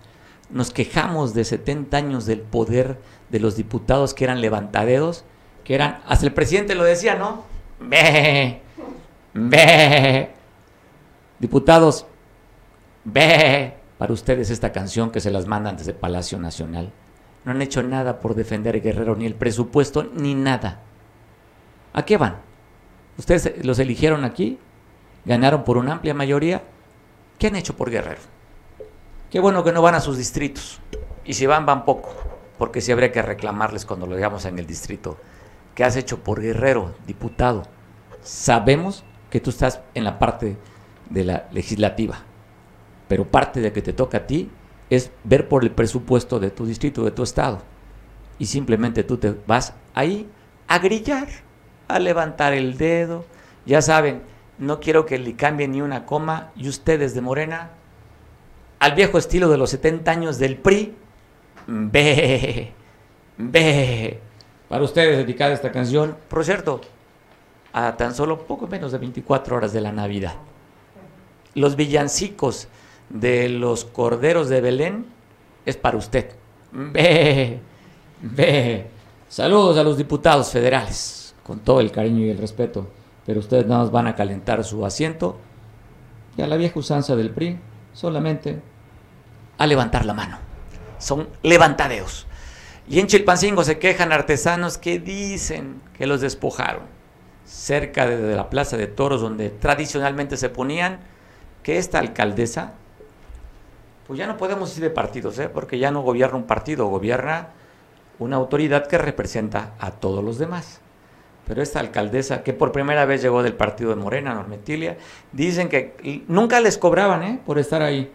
[0.48, 5.24] Nos quejamos de 70 años del poder de los diputados que eran levantadedos
[5.64, 7.44] que eran, hasta el presidente lo decía, ¿no?
[7.80, 8.60] Ve,
[9.34, 10.30] ve,
[11.38, 12.06] diputados,
[13.04, 16.90] ve, para ustedes esta canción que se las mandan desde Palacio Nacional.
[17.44, 20.80] No han hecho nada por defender a Guerrero, ni el presupuesto, ni nada.
[21.92, 22.38] ¿A qué van?
[23.18, 24.58] Ustedes los eligieron aquí,
[25.26, 26.62] ganaron por una amplia mayoría.
[27.38, 28.22] ¿Qué han hecho por Guerrero?
[29.30, 30.80] Qué bueno que no van a sus distritos.
[31.26, 32.14] Y si van, van poco,
[32.56, 35.18] porque si habría que reclamarles cuando lo veamos en el distrito
[35.74, 37.64] que has hecho por Guerrero, diputado.
[38.22, 40.56] Sabemos que tú estás en la parte
[41.10, 42.24] de la legislativa,
[43.10, 44.48] pero parte de que te toca a ti
[44.88, 47.60] es ver por el presupuesto de tu distrito, de tu estado.
[48.38, 50.30] Y simplemente tú te vas ahí
[50.68, 51.26] a grillar,
[51.88, 53.24] a levantar el dedo.
[53.66, 54.22] Ya saben,
[54.58, 56.52] no quiero que le cambien ni una coma.
[56.54, 57.70] Y ustedes de Morena,
[58.78, 60.94] al viejo estilo de los 70 años del PRI,
[61.66, 62.72] ve,
[63.38, 64.20] ve,
[64.68, 66.80] para ustedes dedicada esta canción, por cierto,
[67.72, 70.36] a tan solo poco menos de 24 horas de la Navidad.
[71.54, 72.68] Los villancicos
[73.10, 75.06] de los corderos de Belén
[75.66, 76.30] es para usted.
[76.72, 77.60] Ve,
[78.22, 78.86] ve.
[79.28, 82.88] Saludos a los diputados federales, con todo el cariño y el respeto,
[83.26, 85.38] pero ustedes nada más van a calentar su asiento
[86.36, 87.58] y a la vieja usanza del PRI
[87.92, 88.60] solamente
[89.58, 90.38] a levantar la mano.
[90.98, 92.26] Son levantadeos.
[92.88, 96.82] Y en Chilpancingo se quejan artesanos que dicen que los despojaron.
[97.44, 101.00] Cerca de la Plaza de Toros, donde tradicionalmente se ponían,
[101.62, 102.74] que esta alcaldesa,
[104.10, 105.48] pues ya no podemos decir de partidos, ¿eh?
[105.48, 107.50] porque ya no gobierna un partido, gobierna
[108.18, 110.80] una autoridad que representa a todos los demás.
[111.46, 114.98] Pero esta alcaldesa, que por primera vez llegó del partido de Morena, Normetilia,
[115.30, 117.40] dicen que nunca les cobraban ¿eh?
[117.46, 118.10] por estar ahí.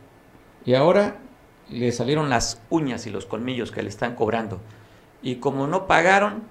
[0.66, 1.16] Y ahora
[1.70, 4.60] le salieron las uñas y los colmillos que le están cobrando.
[5.22, 6.44] Y como no pagaron,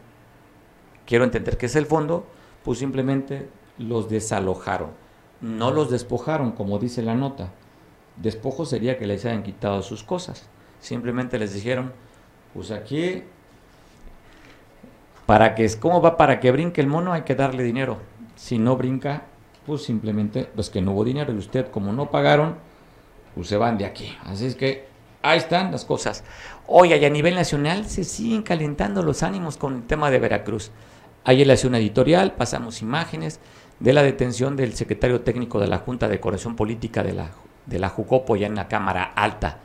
[1.05, 2.25] quiero entender que es el fondo,
[2.63, 4.93] pues simplemente los desalojaron.
[5.43, 7.51] No los despojaron, como dice la nota.
[8.17, 10.49] Despojo sería que les hayan quitado sus cosas.
[10.81, 11.93] Simplemente les dijeron,
[12.53, 13.23] pues aquí,
[15.27, 16.17] para que, ¿cómo va?
[16.17, 17.99] Para que brinque el mono hay que darle dinero.
[18.37, 19.23] Si no brinca,
[19.67, 22.57] pues simplemente, pues que no hubo dinero y usted como no pagaron,
[23.35, 24.17] pues se van de aquí.
[24.25, 24.87] Así es que
[25.23, 26.23] ahí están las cosas.
[26.67, 30.71] Oye, y a nivel nacional se siguen calentando los ánimos con el tema de Veracruz.
[31.25, 33.41] Ayer le hacía una editorial, pasamos imágenes
[33.81, 37.31] de la detención del secretario técnico de la Junta de Corrección Política de la,
[37.67, 39.59] de la Jucopo ya en la Cámara Alta.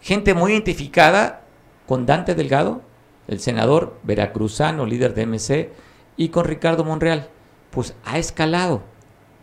[0.00, 1.42] Gente muy identificada
[1.86, 2.82] con Dante Delgado,
[3.28, 5.72] el senador veracruzano, líder de MC,
[6.16, 7.28] y con Ricardo Monreal.
[7.70, 8.82] Pues ha escalado.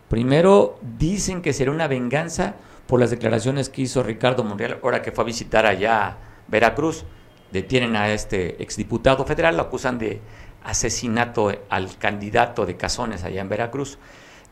[0.08, 2.54] Primero dicen que será una venganza
[2.86, 6.16] por las declaraciones que hizo Ricardo Monreal ahora que fue a visitar allá
[6.48, 7.04] Veracruz.
[7.52, 10.20] Detienen a este exdiputado federal, lo acusan de
[10.64, 13.98] asesinato al candidato de Cazones allá en Veracruz.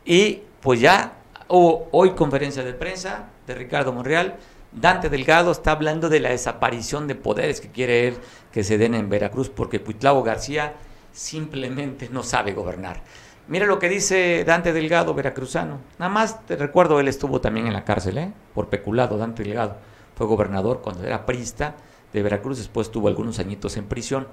[0.05, 1.18] Y pues ya
[1.49, 4.37] hoy conferencia de prensa de Ricardo Monreal.
[4.71, 8.17] Dante Delgado está hablando de la desaparición de poderes que quiere él
[8.51, 10.75] que se den en Veracruz porque Cuitlavo García
[11.11, 13.01] simplemente no sabe gobernar.
[13.47, 15.79] Mira lo que dice Dante Delgado, veracruzano.
[15.97, 18.31] Nada más te recuerdo, él estuvo también en la cárcel, ¿eh?
[18.53, 19.77] por peculado, Dante Delgado.
[20.15, 21.75] Fue gobernador cuando era prista
[22.13, 24.27] de Veracruz, después tuvo algunos añitos en prisión.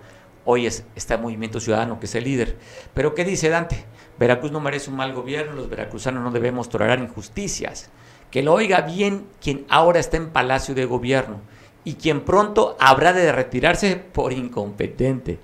[0.45, 2.57] Hoy es, está en Movimiento Ciudadano, que es el líder.
[2.93, 3.87] Pero ¿qué dice Dante?
[4.19, 7.91] Veracruz no merece un mal gobierno, los veracruzanos no debemos tolerar injusticias.
[8.31, 11.41] Que lo oiga bien quien ahora está en Palacio de Gobierno
[11.85, 15.39] y quien pronto habrá de retirarse por incompetente,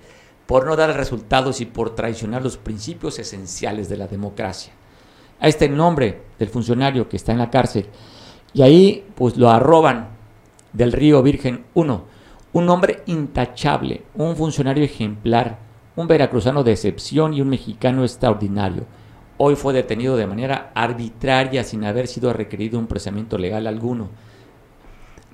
[0.46, 4.72] por no dar resultados y por traicionar los principios esenciales de la democracia.
[5.38, 7.86] Ahí está el nombre del funcionario que está en la cárcel.
[8.52, 10.08] Y ahí pues lo arroban
[10.72, 12.12] del río Virgen 1
[12.52, 15.58] un hombre intachable, un funcionario ejemplar,
[15.96, 18.84] un veracruzano de excepción y un mexicano extraordinario.
[19.38, 24.08] Hoy fue detenido de manera arbitraria sin haber sido requerido un procedimiento legal alguno.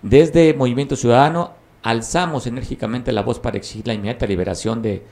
[0.03, 1.53] Desde Movimiento Ciudadano
[1.83, 5.05] alzamos enérgicamente la voz para exigir la inmediata liberación de,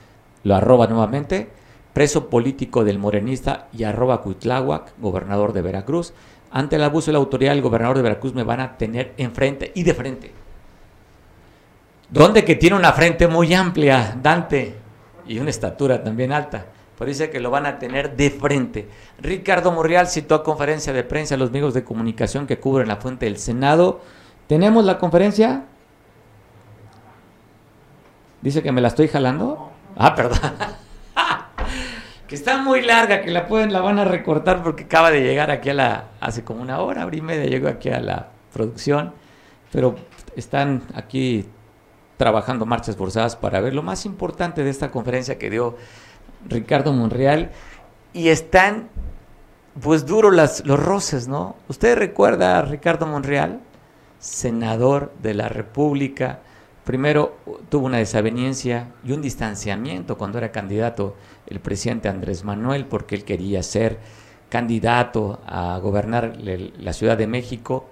[0.45, 1.51] lo arroba nuevamente,
[1.93, 6.13] preso político del morenista y arroba Cuitláhuac, gobernador de Veracruz.
[6.51, 9.73] Ante el abuso de la autoridad, el gobernador de Veracruz me van a tener enfrente
[9.75, 10.47] y de frente
[12.09, 14.75] donde que tiene una frente muy amplia, Dante,
[15.27, 16.67] y una estatura también alta.
[16.97, 18.89] Por dice que lo van a tener de frente.
[19.21, 22.97] Ricardo Morreal citó a conferencia de prensa a los medios de comunicación que cubren la
[22.97, 24.01] fuente del Senado.
[24.47, 25.65] ¿Tenemos la conferencia?
[28.41, 29.73] Dice que me la estoy jalando.
[29.95, 30.39] Ah, perdón.
[32.29, 35.51] que está muy larga, que la pueden, la van a recortar porque acaba de llegar
[35.51, 39.13] aquí a la, hace como una hora, hora y media llegó aquí a la producción.
[39.71, 39.97] Pero
[40.35, 41.47] están aquí
[42.17, 45.77] trabajando marchas forzadas para ver lo más importante de esta conferencia que dio
[46.49, 47.51] Ricardo Monreal
[48.13, 48.89] y están
[49.81, 51.57] pues duros los roces, ¿no?
[51.69, 53.61] ¿Usted recuerda a Ricardo Monreal,
[54.19, 56.41] senador de la República?
[56.85, 57.37] Primero
[57.69, 63.25] tuvo una desaveniencia y un distanciamiento cuando era candidato el presidente Andrés Manuel porque él
[63.25, 63.99] quería ser
[64.49, 67.91] candidato a gobernar la Ciudad de México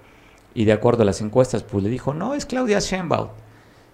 [0.55, 3.27] y de acuerdo a las encuestas pues le dijo, no, es Claudia Sheinbaum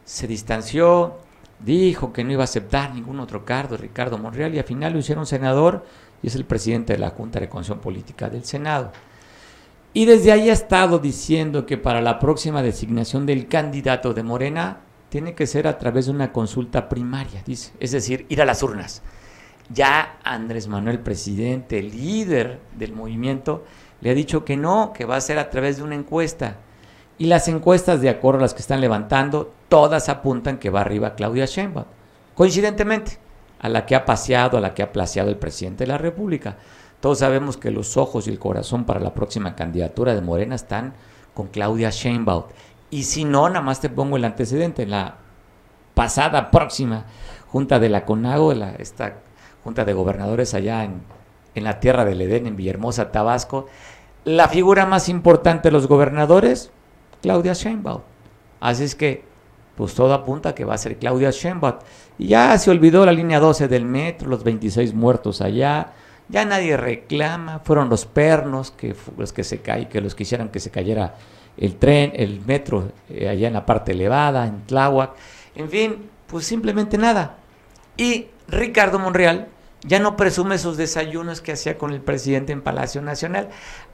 [0.06, 1.18] se distanció,
[1.60, 5.00] dijo que no iba a aceptar ningún otro cargo, Ricardo Monreal, y al final lo
[5.00, 5.86] hicieron senador
[6.22, 8.92] y es el presidente de la Junta de Constitución Política del Senado.
[9.94, 14.80] Y desde ahí ha estado diciendo que para la próxima designación del candidato de Morena
[15.10, 18.64] tiene que ser a través de una consulta primaria, dice, es decir, ir a las
[18.64, 19.02] urnas.
[19.74, 23.66] Ya Andrés Manuel, presidente, líder del movimiento,
[24.00, 26.58] le ha dicho que no, que va a ser a través de una encuesta.
[27.22, 31.14] Y las encuestas, de acuerdo a las que están levantando, todas apuntan que va arriba
[31.14, 31.86] Claudia Sheinbaum.
[32.34, 33.20] Coincidentemente,
[33.60, 36.58] a la que ha paseado, a la que ha placeado el presidente de la República.
[37.00, 40.96] Todos sabemos que los ojos y el corazón para la próxima candidatura de Morena están
[41.36, 42.46] con Claudia Sheinbaum.
[42.90, 44.82] Y si no, nada más te pongo el antecedente.
[44.82, 45.18] En la
[45.94, 47.06] pasada próxima
[47.50, 49.18] junta de la CONAGO, esta
[49.64, 51.04] junta de gobernadores allá en,
[51.54, 53.68] en la tierra del Edén, en Villahermosa, Tabasco,
[54.26, 56.72] la figura más importante de los gobernadores
[57.22, 58.02] Claudia Sheinbaum.
[58.60, 59.24] Así es que,
[59.76, 61.76] pues todo apunta que va a ser Claudia Sheinbaum.
[62.18, 65.94] Y ya se olvidó la línea 12 del metro, los 26 muertos allá.
[66.30, 70.60] Ya nadie reclama, fueron los pernos que los que se caen, que los quisieran que
[70.60, 71.16] se cayera
[71.58, 75.12] el tren, el metro eh, allá en la parte elevada, en Tláhuac.
[75.56, 77.38] En fin, pues simplemente nada.
[77.98, 79.50] Y Ricardo Monreal
[79.84, 83.50] ya no presume esos desayunos que hacía con el presidente en Palacio Nacional.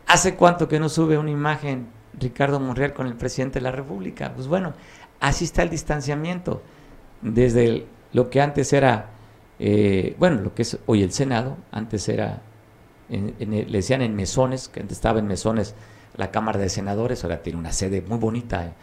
[0.06, 1.88] ¿Hace cuánto que no sube una imagen
[2.20, 4.34] Ricardo Monreal con el presidente de la República.
[4.34, 4.74] Pues bueno,
[5.20, 6.62] así está el distanciamiento.
[7.22, 9.10] Desde lo que antes era,
[9.60, 12.42] eh, bueno, lo que es hoy el Senado, antes era,
[13.10, 15.76] le decían en mesones, que antes estaba en mesones
[16.16, 18.74] la Cámara de Senadores, ahora tiene una sede muy bonita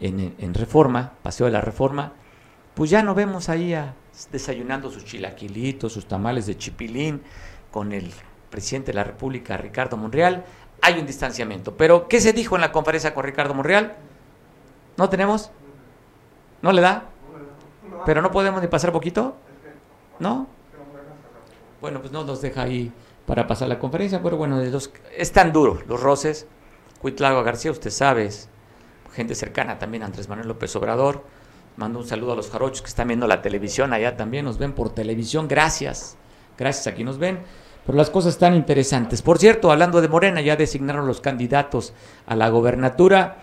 [0.00, 2.12] en, en Reforma, Paseo de la Reforma,
[2.74, 3.94] pues ya no vemos ahí a,
[4.30, 7.22] desayunando sus chilaquilitos, sus tamales de chipilín,
[7.70, 8.10] con el
[8.50, 10.44] presidente de la República, Ricardo Monreal,
[10.82, 11.76] hay un distanciamiento.
[11.76, 13.96] Pero, ¿qué se dijo en la conferencia con Ricardo Monreal?
[14.96, 15.50] ¿No tenemos?
[16.62, 17.04] ¿No le da?
[18.04, 19.36] ¿Pero no podemos ni pasar poquito?
[20.18, 20.46] ¿No?
[21.80, 22.92] Bueno, pues no nos deja ahí
[23.26, 26.46] para pasar la conferencia, pero bueno, es tan duro los roces.
[27.00, 28.30] Cuitlago García, usted sabe,
[29.12, 31.24] gente cercana también Andrés Manuel López Obrador.
[31.76, 34.72] Mando un saludo a los jarochos que están viendo la televisión allá también, nos ven
[34.72, 36.16] por televisión, gracias.
[36.56, 37.40] Gracias, aquí nos ven.
[37.86, 39.22] Pero las cosas están interesantes.
[39.22, 41.92] Por cierto, hablando de Morena, ya designaron los candidatos
[42.26, 43.38] a la gobernatura.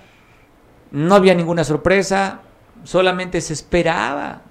[0.91, 2.41] No había ninguna sorpresa,
[2.83, 4.41] solamente se esperaba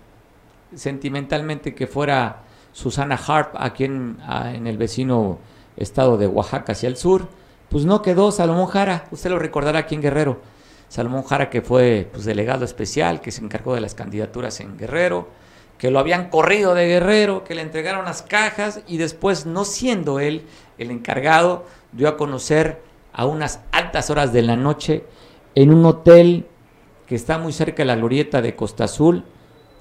[0.74, 4.16] sentimentalmente que fuera Susana Harp aquí en,
[4.46, 5.38] en el vecino
[5.76, 7.28] estado de Oaxaca hacia el sur.
[7.68, 10.40] Pues no quedó Salomón Jara, usted lo recordará aquí en Guerrero.
[10.88, 15.28] Salomón Jara que fue pues, delegado especial, que se encargó de las candidaturas en Guerrero,
[15.82, 20.20] que lo habían corrido de Guerrero, que le entregaron las cajas y después, no siendo
[20.20, 20.46] él
[20.78, 22.80] el encargado, dio a conocer
[23.12, 25.02] a unas altas horas de la noche
[25.56, 26.46] en un hotel
[27.08, 29.24] que está muy cerca de la glorieta de Costa Azul,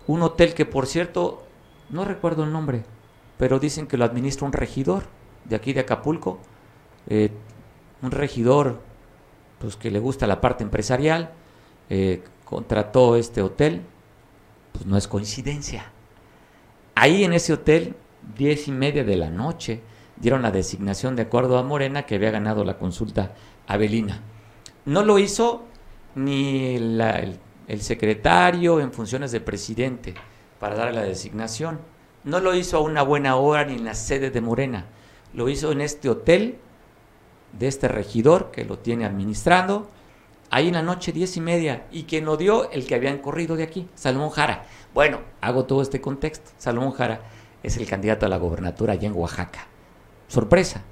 [0.08, 1.44] un hotel que por cierto,
[1.92, 2.82] no recuerdo el nombre,
[3.38, 5.04] pero dicen que lo administra un regidor
[5.46, 6.40] de aquí de Acapulco,
[7.10, 7.30] eh,
[8.02, 8.80] un regidor
[9.60, 11.30] pues que le gusta la parte empresarial,
[11.92, 13.84] eh, contrató este hotel,
[14.72, 15.92] pues no es coincidencia.
[16.96, 17.96] Ahí en ese hotel,
[18.38, 19.82] diez y media de la noche,
[20.18, 23.34] dieron la designación de acuerdo a Morena que había ganado la consulta
[23.68, 24.22] Abelina.
[24.86, 25.66] No lo hizo
[26.16, 27.02] ni el,
[27.68, 30.14] el, secretario en funciones de presidente
[30.60, 31.80] para darle la designación.
[32.24, 34.86] No lo hizo a una buena hora ni en la sede de Morena.
[35.34, 36.58] Lo hizo en este hotel
[37.58, 39.90] de este regidor que lo tiene administrando,
[40.52, 43.56] ahí en la noche diez y media, y quien lo dio, el que habían corrido
[43.56, 44.66] de aquí, Salomón Jara.
[44.94, 46.52] Bueno, hago todo este contexto.
[46.58, 47.22] Salomón Jara
[47.64, 49.68] es el candidato a la gobernatura allá en Oaxaca.
[50.28, 50.84] Sorpresa,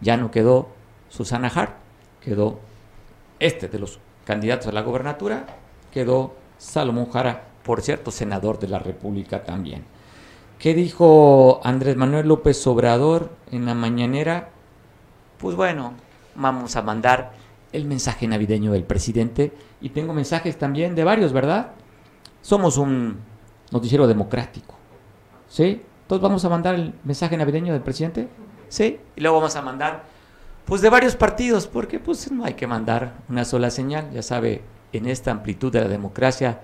[0.00, 0.68] ya no quedó
[1.08, 1.76] Susana Hart,
[2.20, 2.60] quedó
[3.38, 5.46] este de los candidatos a la gobernatura,
[5.92, 9.84] quedó Salomón Jara, por cierto, senador de la República también.
[10.58, 14.50] ¿Qué dijo Andrés Manuel López Obrador en la mañanera?
[15.38, 15.94] Pues bueno,
[16.34, 17.32] vamos a mandar
[17.74, 21.72] el mensaje navideño del presidente y tengo mensajes también de varios, ¿verdad?
[22.40, 23.18] Somos un
[23.72, 24.76] noticiero democrático,
[25.48, 25.82] ¿sí?
[26.02, 28.28] Entonces vamos a mandar el mensaje navideño del presidente,
[28.68, 29.00] ¿sí?
[29.16, 30.04] Y luego vamos a mandar,
[30.64, 34.62] pues de varios partidos, porque pues no hay que mandar una sola señal, ya sabe,
[34.92, 36.60] en esta amplitud de la democracia,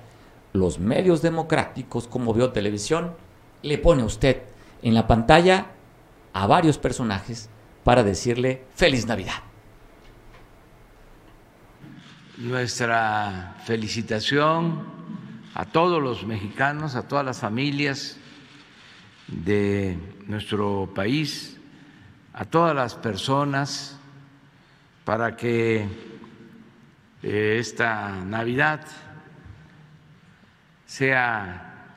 [0.52, 3.14] los medios democráticos, como veo televisión,
[3.62, 4.42] le pone a usted
[4.82, 5.66] en la pantalla
[6.32, 7.50] a varios personajes
[7.82, 9.49] para decirle feliz Navidad
[12.40, 14.82] nuestra felicitación
[15.54, 18.16] a todos los mexicanos, a todas las familias
[19.26, 21.58] de nuestro país,
[22.32, 23.98] a todas las personas,
[25.04, 25.86] para que
[27.22, 28.86] eh, esta Navidad
[30.86, 31.94] sea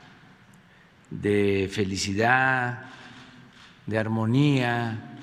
[1.10, 2.84] de felicidad,
[3.86, 5.16] de armonía,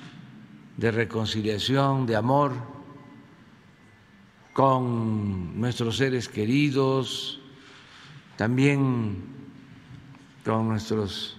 [0.76, 2.71] de reconciliación, de amor
[4.52, 7.40] con nuestros seres queridos,
[8.36, 9.24] también
[10.44, 11.36] con nuestros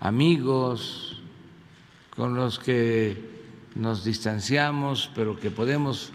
[0.00, 1.22] amigos,
[2.14, 3.16] con los que
[3.74, 6.12] nos distanciamos, pero que podemos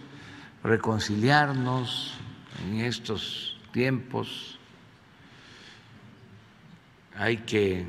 [0.64, 2.14] reconciliarnos
[2.64, 4.58] en estos tiempos.
[7.16, 7.86] Hay que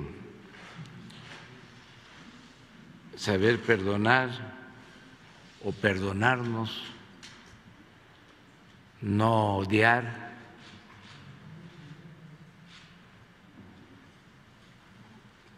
[3.17, 4.31] saber perdonar
[5.63, 6.83] o perdonarnos
[9.03, 10.31] no odiar,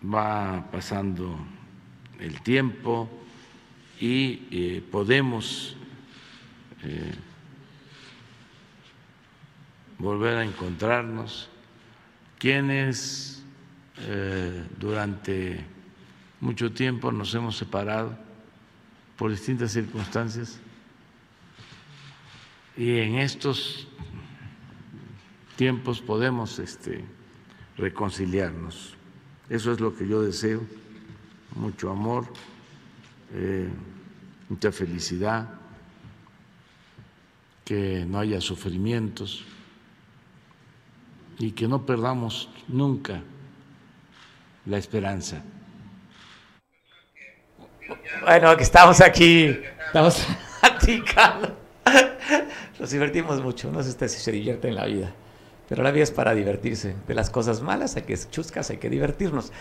[0.03, 1.39] va pasando
[2.19, 3.09] el tiempo
[4.01, 5.77] y eh, podemos
[6.83, 7.15] eh,
[9.99, 11.49] volver a encontrarnos.
[12.39, 13.45] Quienes
[13.99, 15.65] eh, durante
[16.41, 18.17] mucho tiempo nos hemos separado
[19.17, 20.61] por distintas circunstancias
[22.77, 23.87] y en estos
[25.57, 27.05] tiempos podemos este,
[27.77, 28.95] reconciliarnos.
[29.49, 30.63] Eso es lo que yo deseo,
[31.55, 32.27] mucho amor,
[33.35, 33.69] eh,
[34.49, 35.49] mucha felicidad,
[37.65, 39.45] que no haya sufrimientos
[41.39, 43.23] y que no perdamos nunca
[44.67, 45.43] la esperanza.
[48.23, 50.27] Bueno, que estamos aquí, estamos
[50.61, 51.63] platicando
[52.83, 55.13] nos divertimos mucho, no sé si se divierte en la vida.
[55.69, 56.97] Pero la vida es para divertirse.
[57.07, 59.53] De las cosas malas hay que chuscas, hay que divertirnos.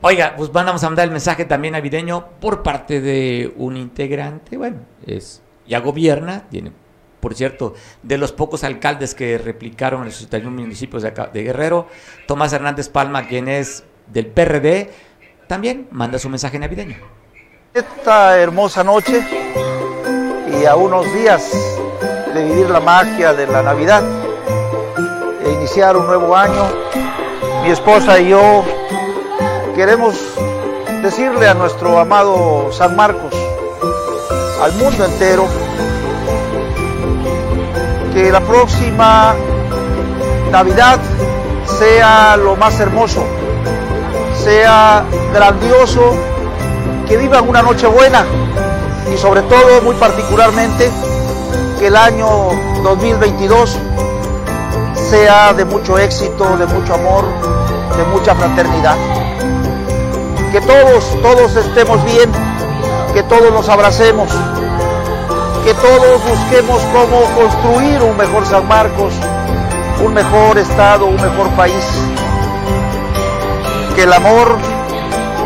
[0.00, 4.56] Oiga, pues vamos a mandar el mensaje también navideño por parte de un integrante.
[4.56, 6.72] Bueno, es ya gobierna, tiene,
[7.20, 11.86] por cierto, de los pocos alcaldes que replicaron en los 61 municipios de, de Guerrero,
[12.26, 14.90] Tomás Hernández Palma, quien es del PRD,
[15.46, 16.96] también manda su mensaje navideño.
[17.72, 19.24] Esta hermosa noche
[20.60, 21.73] y a unos días
[22.34, 24.02] de vivir la magia de la Navidad
[25.44, 26.64] e iniciar un nuevo año,
[27.62, 28.64] mi esposa y yo
[29.76, 30.16] queremos
[31.00, 33.32] decirle a nuestro amado San Marcos,
[34.60, 35.46] al mundo entero,
[38.12, 39.36] que la próxima
[40.50, 40.98] Navidad
[41.78, 43.24] sea lo más hermoso,
[44.42, 46.16] sea grandioso,
[47.06, 48.24] que vivan una noche buena
[49.12, 50.90] y sobre todo, muy particularmente,
[51.84, 52.26] que el año
[52.82, 53.76] 2022
[55.10, 57.26] sea de mucho éxito, de mucho amor,
[57.94, 58.96] de mucha fraternidad.
[60.50, 62.32] Que todos, todos estemos bien,
[63.12, 64.30] que todos nos abracemos,
[65.62, 69.12] que todos busquemos cómo construir un mejor San Marcos,
[70.02, 71.84] un mejor Estado, un mejor país.
[73.94, 74.56] Que el amor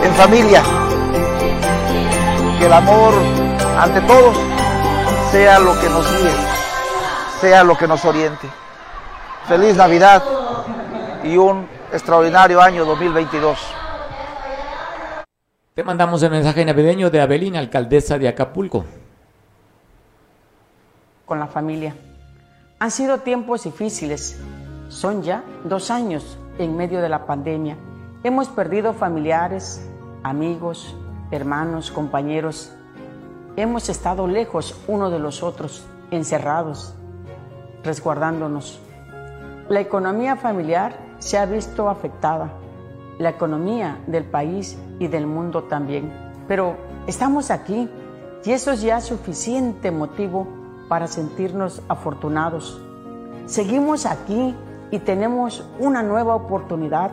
[0.04, 0.62] en familia,
[2.60, 3.14] que el amor
[3.76, 4.47] ante todos
[5.30, 6.30] sea lo que nos guíe,
[7.40, 8.48] sea lo que nos oriente.
[9.46, 10.22] Feliz Navidad
[11.22, 13.58] y un extraordinario año 2022.
[15.74, 18.84] Te mandamos el mensaje navideño de Abelina, alcaldesa de Acapulco.
[21.26, 21.94] Con la familia.
[22.78, 24.40] Han sido tiempos difíciles.
[24.88, 27.76] Son ya dos años en medio de la pandemia.
[28.24, 29.86] Hemos perdido familiares,
[30.22, 30.96] amigos,
[31.30, 32.72] hermanos, compañeros.
[33.58, 36.94] Hemos estado lejos uno de los otros, encerrados,
[37.82, 38.78] resguardándonos.
[39.68, 42.52] La economía familiar se ha visto afectada,
[43.18, 46.12] la economía del país y del mundo también.
[46.46, 46.76] Pero
[47.08, 47.90] estamos aquí
[48.44, 50.46] y eso es ya suficiente motivo
[50.88, 52.80] para sentirnos afortunados.
[53.46, 54.54] Seguimos aquí
[54.92, 57.10] y tenemos una nueva oportunidad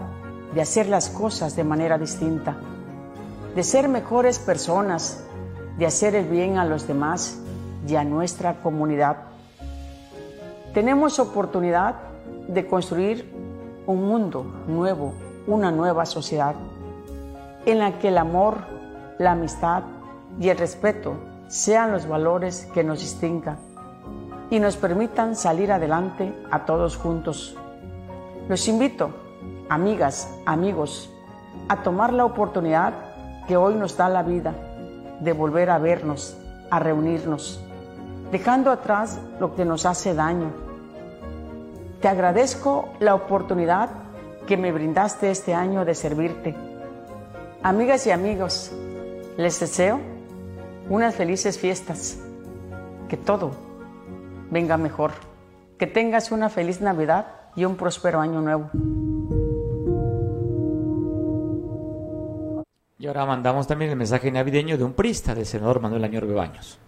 [0.54, 2.56] de hacer las cosas de manera distinta,
[3.56, 5.25] de ser mejores personas,
[5.78, 7.40] de hacer el bien a los demás
[7.88, 9.18] y a nuestra comunidad.
[10.74, 11.96] Tenemos oportunidad
[12.48, 13.32] de construir
[13.86, 15.14] un mundo nuevo,
[15.48, 16.56] una nueva sociedad,
[17.66, 18.58] en la que el amor,
[19.20, 19.84] la amistad
[20.40, 21.16] y el respeto
[21.48, 23.58] sean los valores que nos distingan
[24.50, 27.56] y nos permitan salir adelante a todos juntos.
[28.48, 29.10] Los invito,
[29.70, 31.12] amigas, amigos,
[31.68, 32.94] a tomar la oportunidad
[33.48, 34.54] que hoy nos da la vida
[35.20, 36.38] de volver a vernos,
[36.70, 37.62] a reunirnos,
[38.32, 40.66] dejando atrás lo que nos hace daño
[42.06, 43.90] te agradezco la oportunidad
[44.46, 46.56] que me brindaste este año de servirte.
[47.64, 48.72] Amigas y amigos,
[49.38, 50.00] les deseo
[50.88, 52.20] unas felices fiestas,
[53.10, 53.54] que todo
[54.52, 55.14] venga mejor,
[55.80, 58.70] que tengas una feliz Navidad y un próspero año nuevo.
[63.06, 66.80] Y ahora mandamos también el mensaje navideño de un prista del senador Manuel Añor Bebaños.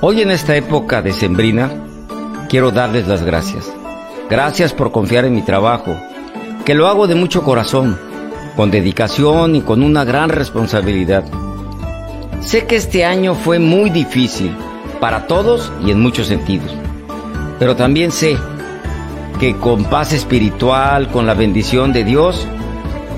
[0.00, 1.70] Hoy en esta época de Sembrina,
[2.48, 3.70] quiero darles las gracias.
[4.30, 5.94] Gracias por confiar en mi trabajo,
[6.64, 7.98] que lo hago de mucho corazón,
[8.56, 11.24] con dedicación y con una gran responsabilidad.
[12.40, 14.56] Sé que este año fue muy difícil
[14.98, 16.74] para todos y en muchos sentidos,
[17.58, 18.38] pero también sé
[19.38, 22.48] que con paz espiritual, con la bendición de Dios,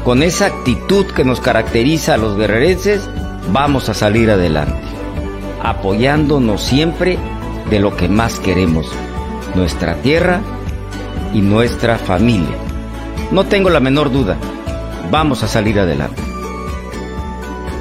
[0.05, 3.09] con esa actitud que nos caracteriza a los guerrerenses,
[3.53, 4.81] vamos a salir adelante,
[5.63, 7.19] apoyándonos siempre
[7.71, 8.87] de lo que más queremos,
[9.55, 10.41] nuestra tierra
[11.33, 12.57] y nuestra familia.
[13.31, 14.37] No tengo la menor duda,
[15.11, 16.21] vamos a salir adelante.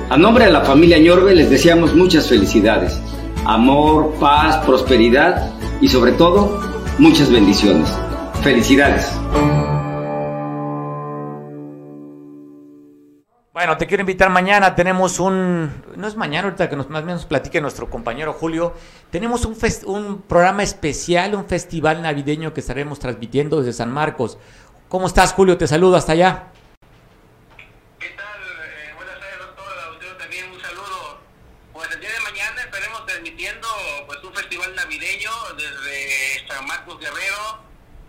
[0.10, 3.02] A nombre de la familia Ñorbe les deseamos muchas felicidades,
[3.46, 6.60] amor, paz, prosperidad y sobre todo
[7.00, 7.90] muchas bendiciones.
[8.44, 9.12] Felicidades.
[13.54, 14.76] Bueno, te quiero invitar mañana.
[14.76, 15.84] Tenemos un.
[15.98, 18.74] No es mañana, ahorita que nos, más o menos platique nuestro compañero Julio.
[19.10, 24.38] Tenemos un, un programa especial, un festival navideño que estaremos transmitiendo desde San Marcos.
[24.88, 25.58] ¿Cómo estás, Julio?
[25.58, 26.48] Te saludo hasta allá.
[28.00, 28.26] ¿Qué tal?
[28.26, 31.20] Eh, buenas tardes, también un saludo.
[31.74, 33.68] Pues el día de mañana estaremos transmitiendo
[34.08, 37.60] pues un festival navideño desde San Marcos Guerrero,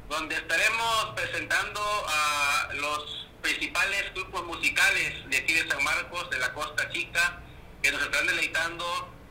[0.09, 6.53] donde estaremos presentando a los principales grupos musicales de aquí de San Marcos, de la
[6.55, 7.41] Costa Chica,
[7.83, 8.85] que nos están deleitando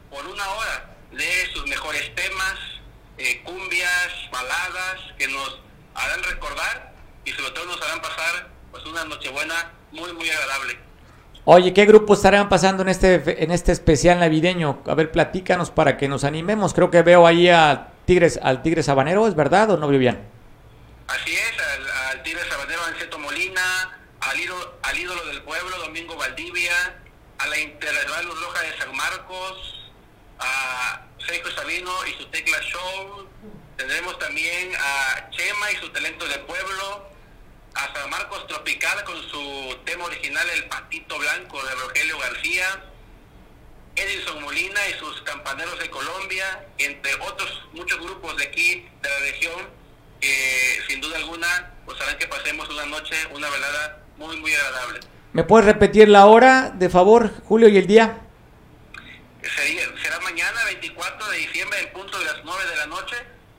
[0.09, 2.55] por una hora de sus mejores temas,
[3.17, 5.59] eh, cumbias, baladas, que nos
[5.95, 6.93] harán recordar
[7.25, 10.79] y sobre todo nos harán pasar pues una Nochebuena muy, muy agradable.
[11.43, 14.83] Oye, ¿qué grupos estarán pasando en este, en este especial navideño?
[14.85, 16.73] A ver, platícanos para que nos animemos.
[16.73, 20.19] Creo que veo ahí a Tigres, al Tigre Sabanero, ¿es verdad o no bien?
[21.07, 24.30] Así es, al, al Tigre Sabanero Anceto Molina, al
[24.81, 26.73] al ídolo del pueblo Domingo Valdivia,
[27.37, 29.91] a la Internacional Luz Roja de San Marcos,
[30.39, 33.29] a Sergio Sabino y su Tecla Show.
[33.77, 37.07] Tendremos también a Chema y su talento de pueblo,
[37.75, 42.83] a San Marcos Tropical con su tema original El Patito Blanco de Rogelio García,
[43.95, 49.19] Edison Molina y sus campaneros de Colombia, entre otros muchos grupos de aquí, de la
[49.19, 49.69] región,
[50.19, 54.99] que sin duda alguna pues harán que pasemos una noche, una velada muy, muy agradable.
[55.33, 58.19] ¿Me puedes repetir la hora, de favor, Julio, y el día?
[59.55, 63.15] Sería, será mañana, 24 de diciembre, en punto de las 9 de la noche,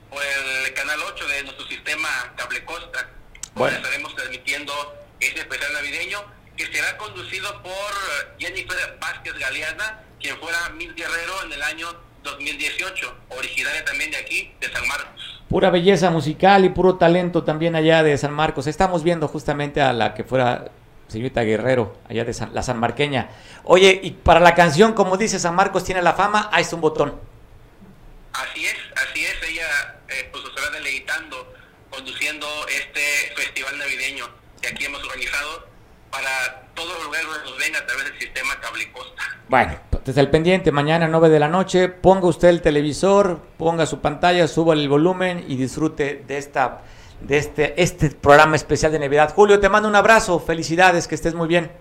[0.09, 3.09] por el canal 8 de nuestro sistema Cable Costa.
[3.55, 3.77] Bueno.
[3.77, 4.73] Estaremos transmitiendo
[5.19, 6.23] este especial navideño
[6.55, 11.87] que será conducido por Jennifer Vázquez Galeana, quien fuera Mil Guerrero en el año
[12.23, 15.32] 2018, originaria también de aquí, de San Marcos.
[15.49, 18.65] Pura belleza musical y puro talento también allá de San Marcos.
[18.67, 20.71] Estamos viendo justamente a la que fuera
[21.07, 23.29] señorita Guerrero, allá de San- la Sanmarqueña.
[23.65, 26.81] Oye, y para la canción, como dice San Marcos tiene la fama, ahí está un
[26.81, 27.19] botón.
[28.33, 29.67] Así es, así es, ella
[30.09, 31.53] eh, pues estará deleitando
[31.91, 33.01] conduciendo este
[33.35, 34.25] festival navideño
[34.59, 35.67] que aquí hemos organizado
[36.09, 39.21] para todos los lugares donde nos ven a través del sistema Cable Costa.
[39.47, 43.99] Bueno, desde el pendiente, mañana 9 de la noche, ponga usted el televisor, ponga su
[43.99, 46.81] pantalla, suba el volumen y disfrute de esta
[47.21, 49.33] de este este programa especial de Navidad.
[49.33, 51.71] Julio, te mando un abrazo, felicidades, que estés muy bien.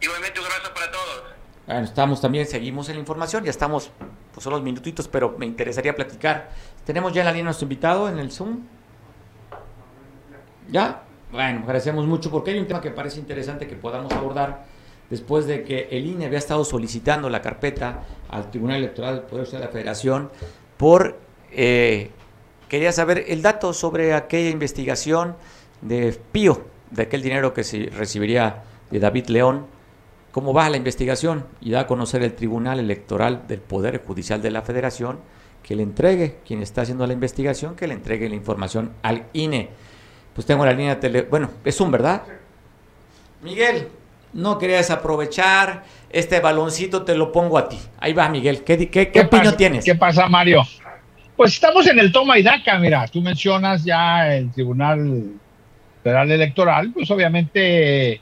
[0.00, 1.22] Igualmente un abrazo para todos.
[1.66, 3.90] Bueno, estamos también, seguimos en la información, ya estamos,
[4.32, 6.50] pues son los minutitos, pero me interesaría platicar.
[6.86, 8.60] Tenemos ya en la línea a nuestro invitado en el Zoom.
[10.70, 11.02] ¿Ya?
[11.30, 14.64] Bueno, agradecemos mucho porque hay un tema que parece interesante que podamos abordar
[15.10, 19.44] después de que el INE había estado solicitando la carpeta al Tribunal Electoral del Poder
[19.44, 20.30] Judicial de la Federación
[20.76, 21.18] por...
[21.52, 22.10] eh,
[22.68, 25.36] quería saber el dato sobre aquella investigación
[25.80, 29.66] de Pío, de aquel dinero que se recibiría de David León,
[30.32, 34.50] cómo va la investigación y da a conocer el Tribunal Electoral del Poder Judicial de
[34.50, 35.18] la Federación
[35.62, 39.70] que le entregue, quien está haciendo la investigación, que le entregue la información al INE.
[40.34, 41.22] Pues tengo la línea tele...
[41.22, 42.22] Bueno, es un, ¿verdad?
[43.42, 43.88] Miguel,
[44.34, 47.78] no querías aprovechar este baloncito, te lo pongo a ti.
[47.98, 48.62] Ahí va, Miguel.
[48.64, 49.56] ¿Qué, di- qué, qué opinión pasa?
[49.56, 49.84] tienes?
[49.84, 50.62] ¿Qué pasa, Mario?
[51.36, 55.32] Pues estamos en el toma y daca, mira, tú mencionas ya el Tribunal
[56.02, 58.20] Federal Electoral, pues obviamente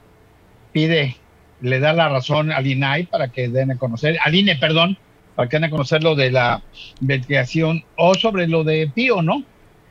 [0.72, 1.16] pide,
[1.60, 4.96] le da la razón al INAI para que den a conocer, al INE, perdón,
[5.34, 6.62] para que den a conocer lo de la
[7.02, 9.42] investigación o sobre lo de Pío, ¿no?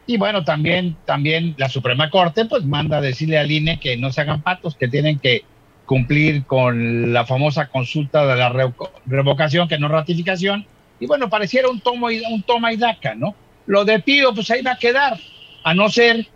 [0.08, 4.12] Y bueno, también, también la Suprema Corte pues manda a decirle al INE que no
[4.12, 5.44] se hagan patos, que tienen que
[5.86, 10.66] cumplir con la famosa consulta de la revo- revocación, que no ratificación.
[11.00, 13.36] Y bueno, pareciera un, tomo y, un toma y daca, ¿no?
[13.66, 15.18] Lo de Pío, pues ahí va a quedar,
[15.64, 16.28] a no ser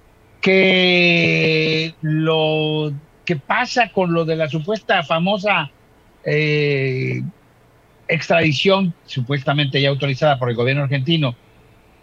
[0.41, 2.93] que lo
[3.25, 5.71] que pasa con lo de la supuesta famosa
[6.23, 7.23] eh,
[8.07, 11.35] extradición, supuestamente ya autorizada por el gobierno argentino,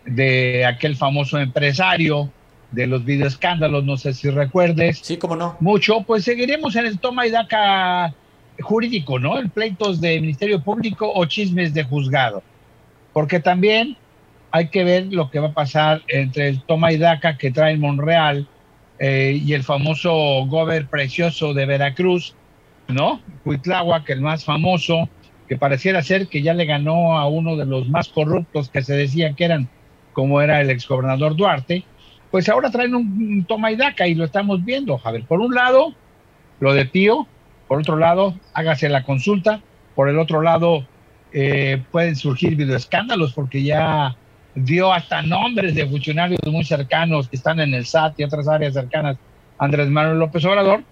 [0.05, 2.33] de aquel famoso empresario
[2.73, 4.99] de los videoescándalos, no sé si recuerdes.
[5.03, 5.57] Sí, cómo no.
[5.61, 8.15] Mucho, pues seguiremos en el toma y daca
[8.61, 9.39] jurídico, ¿no?
[9.39, 12.43] En pleitos de Ministerio Público o chismes de juzgado.
[13.13, 13.97] Porque también
[14.51, 17.77] hay que ver lo que va a pasar entre el toma y daca que trae
[17.77, 18.47] Monreal
[18.99, 20.13] eh, y el famoso
[20.47, 22.35] gober precioso de Veracruz,
[22.89, 23.21] ¿no?
[23.45, 25.09] Cuitláhuac, el más famoso,
[25.49, 28.95] que pareciera ser que ya le ganó a uno de los más corruptos que se
[28.95, 29.69] decía que eran,
[30.13, 31.85] como era el exgobernador Duarte,
[32.33, 34.99] pues ahora traen un, toma y daca y lo estamos viendo.
[35.05, 35.95] A ver, por un lado,
[36.61, 37.29] lo de Pío,
[37.69, 39.61] por otro lado, hágase la consulta,
[39.95, 40.87] por el otro lado,
[41.35, 44.17] eh, pueden surgir videoescándalos porque ya
[44.55, 48.75] dio hasta nombres de funcionarios muy cercanos que están en el SAT y otras áreas
[48.75, 49.19] cercanas
[49.59, 50.83] Andrés Manuel López Obrador,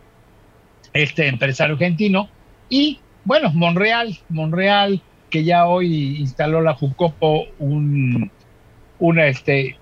[0.92, 2.28] este empresario argentino,
[2.68, 8.30] y bueno, Monreal, Monreal, que ya hoy instaló la Jucopo un,
[8.98, 9.78] una, este,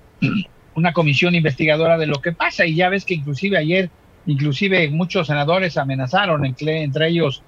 [0.79, 3.91] una comisión investigadora de lo que pasa, y ya ves que inclusive ayer,
[4.27, 7.43] inclusive muchos senadores amenazaron, entre, ellos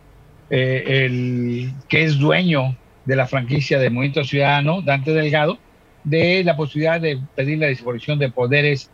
[0.51, 5.59] eh, el que es dueño de la franquicia de Movimiento Ciudadano, Dante Delgado,
[6.05, 8.91] de la posibilidad de pedir la disposición de poderes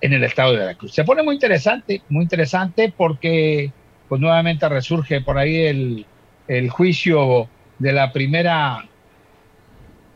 [0.00, 0.92] en el estado de Veracruz.
[0.92, 3.72] Se pone muy interesante, muy interesante porque
[4.08, 6.06] pues nuevamente resurge por ahí el,
[6.48, 8.84] el juicio de la primera,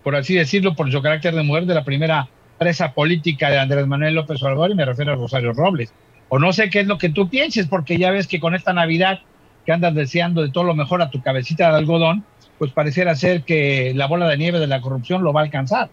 [0.02, 2.28] por así decirlo, por su carácter de mujer, de la primera
[2.64, 5.92] presa política de Andrés Manuel López Obrador y me refiero a Rosario Robles.
[6.30, 8.72] O no sé qué es lo que tú pienses, porque ya ves que con esta
[8.72, 9.20] Navidad
[9.66, 12.24] que andas deseando de todo lo mejor a tu cabecita de algodón,
[12.58, 15.90] pues pareciera ser que la bola de nieve de la corrupción lo va a alcanzar.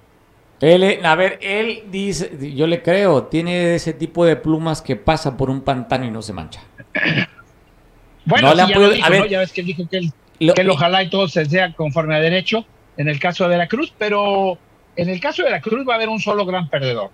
[0.62, 5.36] Él, a ver, él dice, yo le creo, tiene ese tipo de plumas que pasa
[5.36, 6.62] por un pantano y no se mancha.
[8.24, 8.68] Bueno, ya,
[9.28, 12.68] ya ves que dijo que él, que ojalá y todo se sea conforme a derecho
[12.96, 14.60] en el caso de Veracruz, pero
[14.96, 17.12] en el caso de Veracruz va a haber un solo gran perdedor.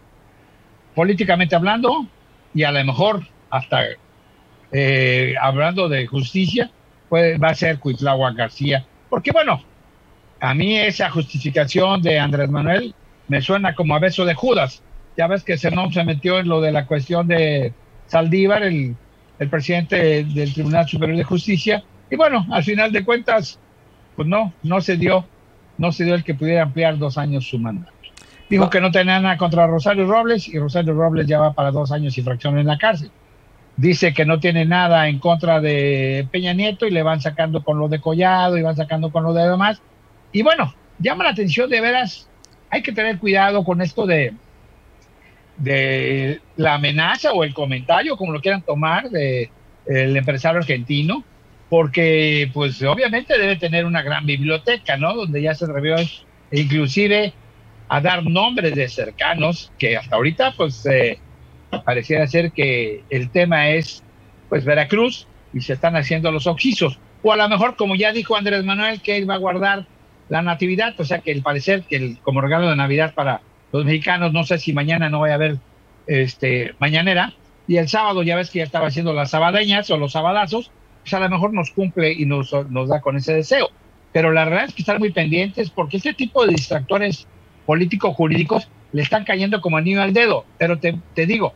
[0.96, 2.08] Políticamente hablando,
[2.54, 3.84] y a lo mejor hasta
[4.72, 6.72] eh, hablando de justicia,
[7.12, 8.86] va a ser Cuitlagua García.
[9.10, 9.64] Porque bueno,
[10.40, 12.94] a mí esa justificación de Andrés Manuel
[13.28, 14.82] me suena como a beso de Judas.
[15.16, 17.74] Ya ves que no se metió en lo de la cuestión de
[18.08, 18.96] Saldívar, el
[19.50, 21.84] presidente del Tribunal Superior de Justicia.
[22.10, 23.60] Y bueno, al final de cuentas,
[24.16, 25.26] pues no, no se dio,
[25.78, 27.92] no se dio el que pudiera ampliar dos años su mandato.
[28.50, 31.92] Dijo que no tenía nada contra Rosario Robles y Rosario Robles ya va para dos
[31.92, 33.12] años y fracción en la cárcel.
[33.76, 37.78] Dice que no tiene nada en contra de Peña Nieto y le van sacando con
[37.78, 39.82] lo de Collado y van sacando con lo de demás.
[40.32, 42.28] Y bueno, llama la atención de veras
[42.70, 44.34] hay que tener cuidado con esto de,
[45.58, 49.50] de la amenaza o el comentario, como lo quieran tomar, de
[49.86, 51.24] el empresario argentino,
[51.70, 55.16] porque pues obviamente debe tener una gran biblioteca, ¿no?
[55.16, 55.96] Donde ya se atrevió
[56.52, 57.34] inclusive
[57.90, 61.20] a dar nombres de cercanos, que hasta ahorita pues eh,
[61.86, 64.04] pareciera ser que el tema es
[64.50, 67.00] pues Veracruz y se están haciendo los oxisos.
[67.24, 69.86] O a lo mejor, como ya dijo Andrés Manuel, que él va a guardar
[70.30, 73.42] la natividad, o sea que el parecer que el, como regalo de Navidad para
[73.72, 75.58] los mexicanos, no sé si mañana no vaya a haber
[76.06, 77.34] este mañanera,
[77.68, 80.72] y el sábado ya ves que ya estaba haciendo las sabadeñas o los sabadazos,
[81.10, 83.70] pues a lo mejor nos cumple y nos, nos da con ese deseo.
[84.12, 87.28] Pero la realidad es que están muy pendientes porque este tipo de distractores
[87.66, 90.46] políticos jurídicos le están cayendo como anillo al dedo.
[90.58, 91.54] Pero te, te digo,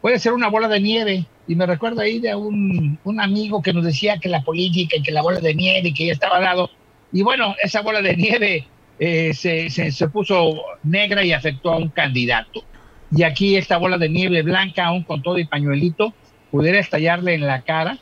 [0.00, 1.26] puede ser una bola de nieve.
[1.46, 5.02] Y me recuerdo ahí de un, un amigo que nos decía que la política y
[5.02, 6.70] que la bola de nieve y que ya estaba dado
[7.12, 8.66] y bueno, esa bola de nieve
[8.98, 12.64] eh, se, se, puso negra y afectó a un candidato.
[13.10, 16.12] Y aquí esta bola de nieve blanca, aún con todo y pañuelito,
[16.50, 17.98] pudiera estallarle en la cara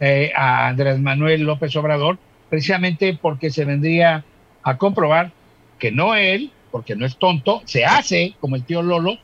[0.00, 2.18] eh, a Andrés Manuel López Obrador,
[2.48, 4.24] precisamente porque se vendría
[4.62, 5.32] a comprobar
[5.78, 9.18] que no él, porque no es tonto, se hace como el tío Lolo,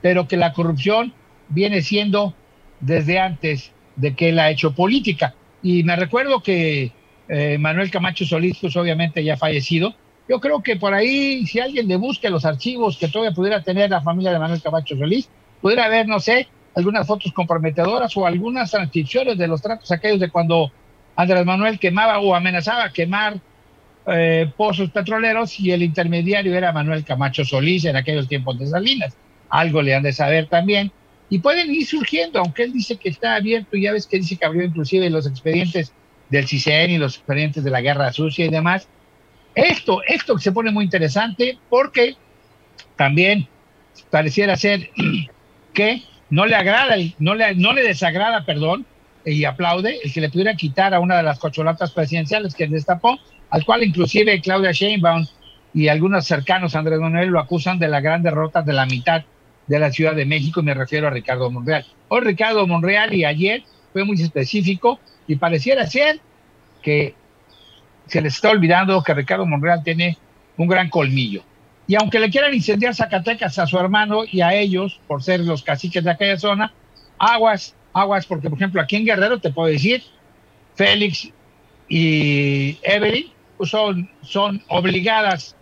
[0.00, 1.12] pero que la corrupción
[1.48, 2.34] viene siendo
[2.80, 5.34] desde antes de que él ha hecho política.
[5.62, 6.92] Y me recuerdo que
[7.28, 9.94] eh, Manuel Camacho Solís, pues obviamente ya fallecido.
[10.28, 13.90] Yo creo que por ahí, si alguien le busca los archivos que todavía pudiera tener
[13.90, 15.28] la familia de Manuel Camacho Solís,
[15.60, 16.48] pudiera haber, no sé,
[16.78, 20.70] algunas fotos comprometedoras o algunas transcripciones de los tratos aquellos de cuando
[21.16, 23.40] Andrés Manuel quemaba o amenazaba quemar
[24.06, 29.16] eh, pozos petroleros y el intermediario era Manuel Camacho Solís en aquellos tiempos de Salinas.
[29.50, 30.92] Algo le han de saber también.
[31.28, 34.46] Y pueden ir surgiendo, aunque él dice que está abierto, ya ves que dice que
[34.46, 35.92] abrió inclusive los expedientes
[36.30, 38.88] del CISEN y los expedientes de la guerra sucia y demás.
[39.56, 42.14] Esto, esto se pone muy interesante porque
[42.96, 43.48] también
[44.10, 44.90] pareciera ser
[45.74, 48.86] que no le agrada, no le, no le desagrada, perdón,
[49.24, 53.18] y aplaude el que le pudiera quitar a una de las cocholatas presidenciales que destapó,
[53.50, 55.26] al cual inclusive Claudia Sheinbaum
[55.74, 59.24] y algunos cercanos a Andrés Manuel lo acusan de la gran derrota de la mitad
[59.66, 61.84] de la Ciudad de México, y me refiero a Ricardo Monreal.
[62.08, 63.62] Hoy Ricardo Monreal y ayer
[63.92, 66.20] fue muy específico, y pareciera ser
[66.82, 67.14] que
[68.06, 70.16] se les está olvidando que Ricardo Monreal tiene
[70.56, 71.42] un gran colmillo.
[71.88, 75.64] Y aunque le quieran incendiar Zacatecas a su hermano y a ellos, por ser los
[75.64, 76.72] caciques de aquella zona,
[77.18, 80.04] aguas, aguas, porque por ejemplo aquí en Guerrero te puedo decir,
[80.76, 81.30] Félix
[81.88, 85.56] y Evelyn pues son, son obligadas,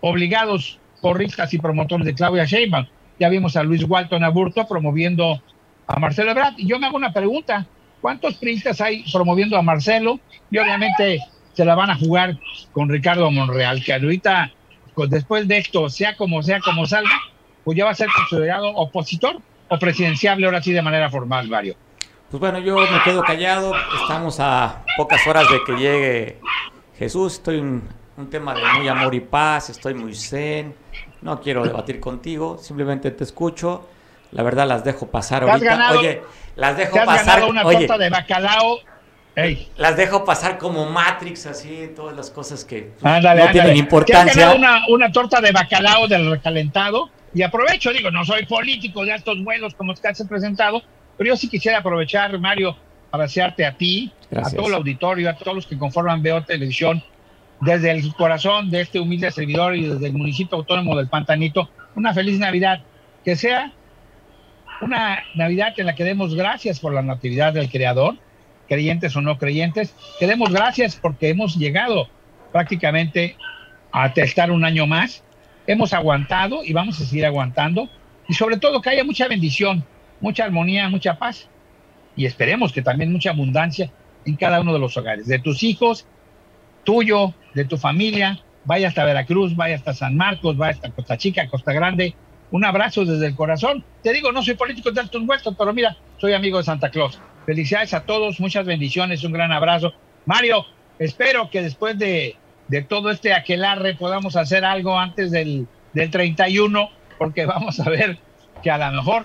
[0.00, 2.86] obligados porristas y promotores de Claudia Sheinbaum.
[3.20, 5.40] Ya vimos a Luis Walton Aburto promoviendo
[5.86, 6.54] a Marcelo Ebrard.
[6.56, 7.68] Y yo me hago una pregunta,
[8.02, 10.18] ¿Cuántos priistas hay promoviendo a Marcelo?
[10.50, 11.20] Y obviamente
[11.52, 12.36] se la van a jugar
[12.72, 14.50] con Ricardo Monreal, que ahorita,
[14.96, 17.10] después de esto, sea como sea, como salga,
[17.64, 19.38] pues ya va a ser considerado opositor
[19.68, 21.76] o presidenciable ahora sí de manera formal, Mario.
[22.30, 26.40] Pues bueno, yo me quedo callado, estamos a pocas horas de que llegue
[26.98, 27.82] Jesús, estoy en
[28.16, 30.74] un tema de muy amor y paz, estoy muy zen,
[31.20, 33.88] no quiero debatir contigo, simplemente te escucho,
[34.32, 35.92] la verdad las dejo pasar ahorita.
[35.92, 36.22] Oye,
[36.56, 37.44] las dejo pasar.
[37.44, 38.78] una torta de bacalao.
[39.76, 44.52] Las dejo pasar como Matrix, así, todas las cosas que no tienen importancia.
[44.52, 47.10] Una, una torta de bacalao del recalentado.
[47.34, 50.82] Y aprovecho, digo, no soy político de altos vuelos como que has presentado,
[51.16, 52.76] pero yo sí quisiera aprovechar, Mario,
[53.10, 57.02] para desearte a ti, a todo el auditorio, a todos los que conforman Veo Televisión,
[57.60, 62.12] desde el corazón de este humilde servidor y desde el municipio autónomo del Pantanito, una
[62.12, 62.82] feliz Navidad,
[63.24, 63.72] que sea
[64.82, 68.16] una Navidad en la que demos gracias por la natividad del Creador,
[68.68, 72.08] creyentes o no creyentes, que demos gracias porque hemos llegado
[72.52, 73.36] prácticamente
[73.92, 75.22] a testar un año más,
[75.66, 77.88] hemos aguantado y vamos a seguir aguantando,
[78.28, 79.84] y sobre todo que haya mucha bendición,
[80.20, 81.48] mucha armonía, mucha paz,
[82.16, 83.90] y esperemos que también mucha abundancia
[84.24, 86.06] en cada uno de los hogares, de tus hijos,
[86.84, 91.48] tuyo, de tu familia, vaya hasta Veracruz, vaya hasta San Marcos, vaya hasta Costa Chica,
[91.48, 92.14] Costa Grande,
[92.52, 93.84] un abrazo desde el corazón.
[94.02, 97.18] Te digo, no soy político de altos huertos, pero mira, soy amigo de Santa Claus.
[97.46, 99.92] Felicidades a todos, muchas bendiciones, un gran abrazo.
[100.26, 100.64] Mario,
[100.98, 102.36] espero que después de,
[102.68, 108.18] de todo este aquelarre podamos hacer algo antes del, del 31, porque vamos a ver
[108.62, 109.24] que a lo mejor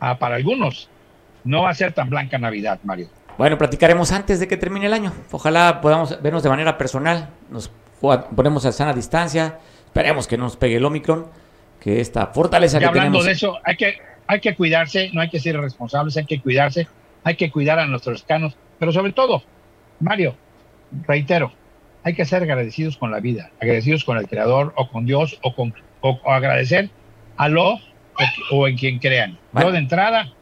[0.00, 0.90] ah, para algunos
[1.44, 3.08] no va a ser tan blanca Navidad, Mario.
[3.38, 5.12] Bueno, platicaremos antes de que termine el año.
[5.30, 7.30] Ojalá podamos vernos de manera personal.
[7.50, 7.70] Nos
[8.34, 9.60] ponemos a sana distancia.
[9.86, 11.26] Esperemos que no nos pegue el Omicron.
[11.80, 13.24] Que esta fortaleza y que hablando tenemos.
[13.26, 16.88] de eso, hay que, hay que cuidarse, no hay que ser irresponsables, hay que cuidarse,
[17.24, 19.42] hay que cuidar a nuestros canos, pero sobre todo,
[20.00, 20.34] Mario,
[21.06, 21.52] reitero,
[22.02, 25.54] hay que ser agradecidos con la vida, agradecidos con el Creador o con Dios o,
[25.54, 26.90] con, o, o agradecer
[27.36, 27.80] a lo o,
[28.52, 29.38] o en quien crean.
[29.52, 29.68] Bueno.
[29.68, 30.32] Yo de entrada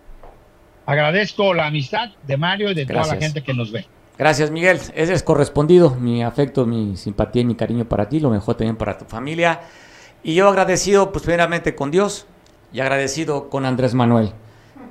[0.87, 3.87] agradezco la amistad de Mario y de toda la gente que nos ve.
[4.18, 4.78] Gracias, Miguel.
[4.95, 5.95] Ese es correspondido.
[5.97, 8.18] Mi afecto, mi simpatía y mi cariño para ti.
[8.20, 9.61] Lo mejor también para tu familia.
[10.27, 12.27] Y yo agradecido, pues, primeramente con Dios
[12.72, 14.33] y agradecido con Andrés Manuel.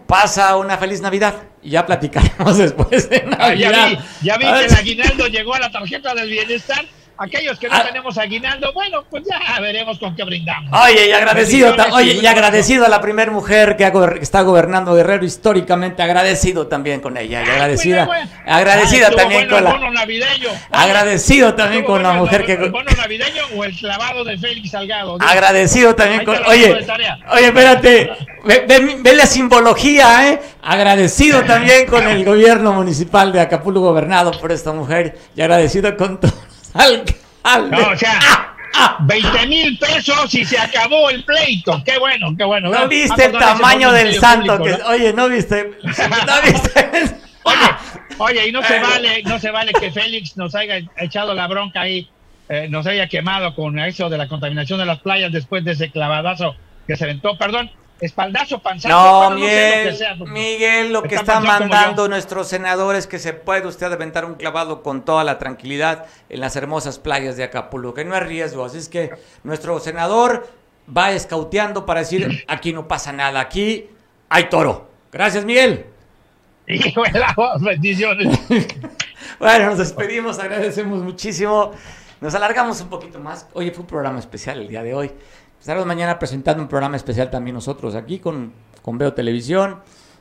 [0.07, 3.99] Pasa una feliz Navidad y ya platicaremos después de Ah, ya Navidad.
[4.21, 6.85] vi, ya vi que el aguinaldo llegó a la tarjeta del bienestar.
[7.17, 7.83] Aquellos que no Ah.
[7.85, 10.69] tenemos aguinaldo, bueno, pues ya veremos con qué brindamos.
[10.83, 15.23] Oye, y agradecido, oye, y agradecido a la primer mujer que, que está gobernando Guerrero
[15.25, 18.53] históricamente, agradecido también con ella, y agradecida, Bueno, bueno.
[18.53, 20.49] agradecida Ah, también bueno con la, bono navideño.
[20.71, 24.71] agradecido también con la bueno mujer que, ¿El bono navideño o el clavado de Félix
[24.71, 25.17] Salgado?
[25.21, 26.85] agradecido también Ahí con, oye,
[27.31, 28.11] oye, espérate,
[28.43, 34.31] ve, ve- ve la simbología, eh, agradecido también con el gobierno municipal de Acapulco gobernado
[34.31, 36.33] por esta mujer, y agradecido con todos
[37.69, 38.19] No, o sea,
[38.99, 41.81] 20 mil pesos y se acabó el pleito.
[41.85, 42.69] Qué bueno, qué bueno.
[42.69, 44.57] ¿No Ah, viste el tamaño del santo?
[44.57, 44.89] Público, que, ¿no?
[44.89, 45.71] Oye, ¿no viste?
[45.83, 46.89] ¿No viste?
[47.43, 47.67] Oye,
[48.17, 51.81] oye, y no se vale, no se vale que Félix nos haya echado la bronca
[51.81, 52.09] ahí,
[52.49, 55.91] eh, nos haya quemado con eso de la contaminación de las playas después de ese
[55.91, 56.55] clavadazo
[56.87, 57.37] que se aventó.
[57.37, 57.71] Perdón,
[58.05, 58.93] espaldazo, panzazo.
[58.93, 63.33] No, bueno, sé lo Miguel, sea, Miguel, lo que está mandando nuestros senadores que se
[63.33, 67.93] puede usted aventar un clavado con toda la tranquilidad en las hermosas playas de Acapulco,
[67.93, 68.65] que no es riesgo.
[68.65, 69.11] Así es que
[69.43, 70.47] nuestro senador
[70.95, 73.89] va escauteando para decir, aquí no pasa nada, aquí
[74.29, 74.89] hay toro.
[75.11, 75.85] Gracias, Miguel.
[77.35, 78.39] Voz, bendiciones.
[79.39, 81.71] Bueno, nos despedimos, agradecemos muchísimo.
[82.21, 83.47] Nos alargamos un poquito más.
[83.53, 85.11] Oye, fue un programa especial el día de hoy.
[85.65, 88.53] Estaremos mañana presentando un programa especial también nosotros aquí con,
[88.83, 89.79] con Veo Televisión.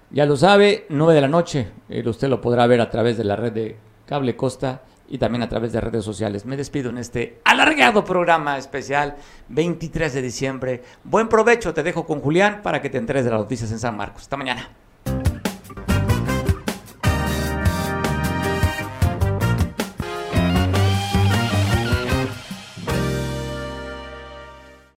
[0.08, 1.68] Ya lo sabe, 9 de la noche.
[1.90, 3.76] Eh, usted lo podrá ver a través de la red de
[4.06, 6.46] Cable Costa y también a través de redes sociales.
[6.46, 9.16] Me despido en este alargado programa especial
[9.50, 10.82] 23 de diciembre.
[11.04, 13.98] Buen provecho, te dejo con Julián para que te enteres de las noticias en San
[13.98, 14.22] Marcos.
[14.22, 14.70] Hasta mañana.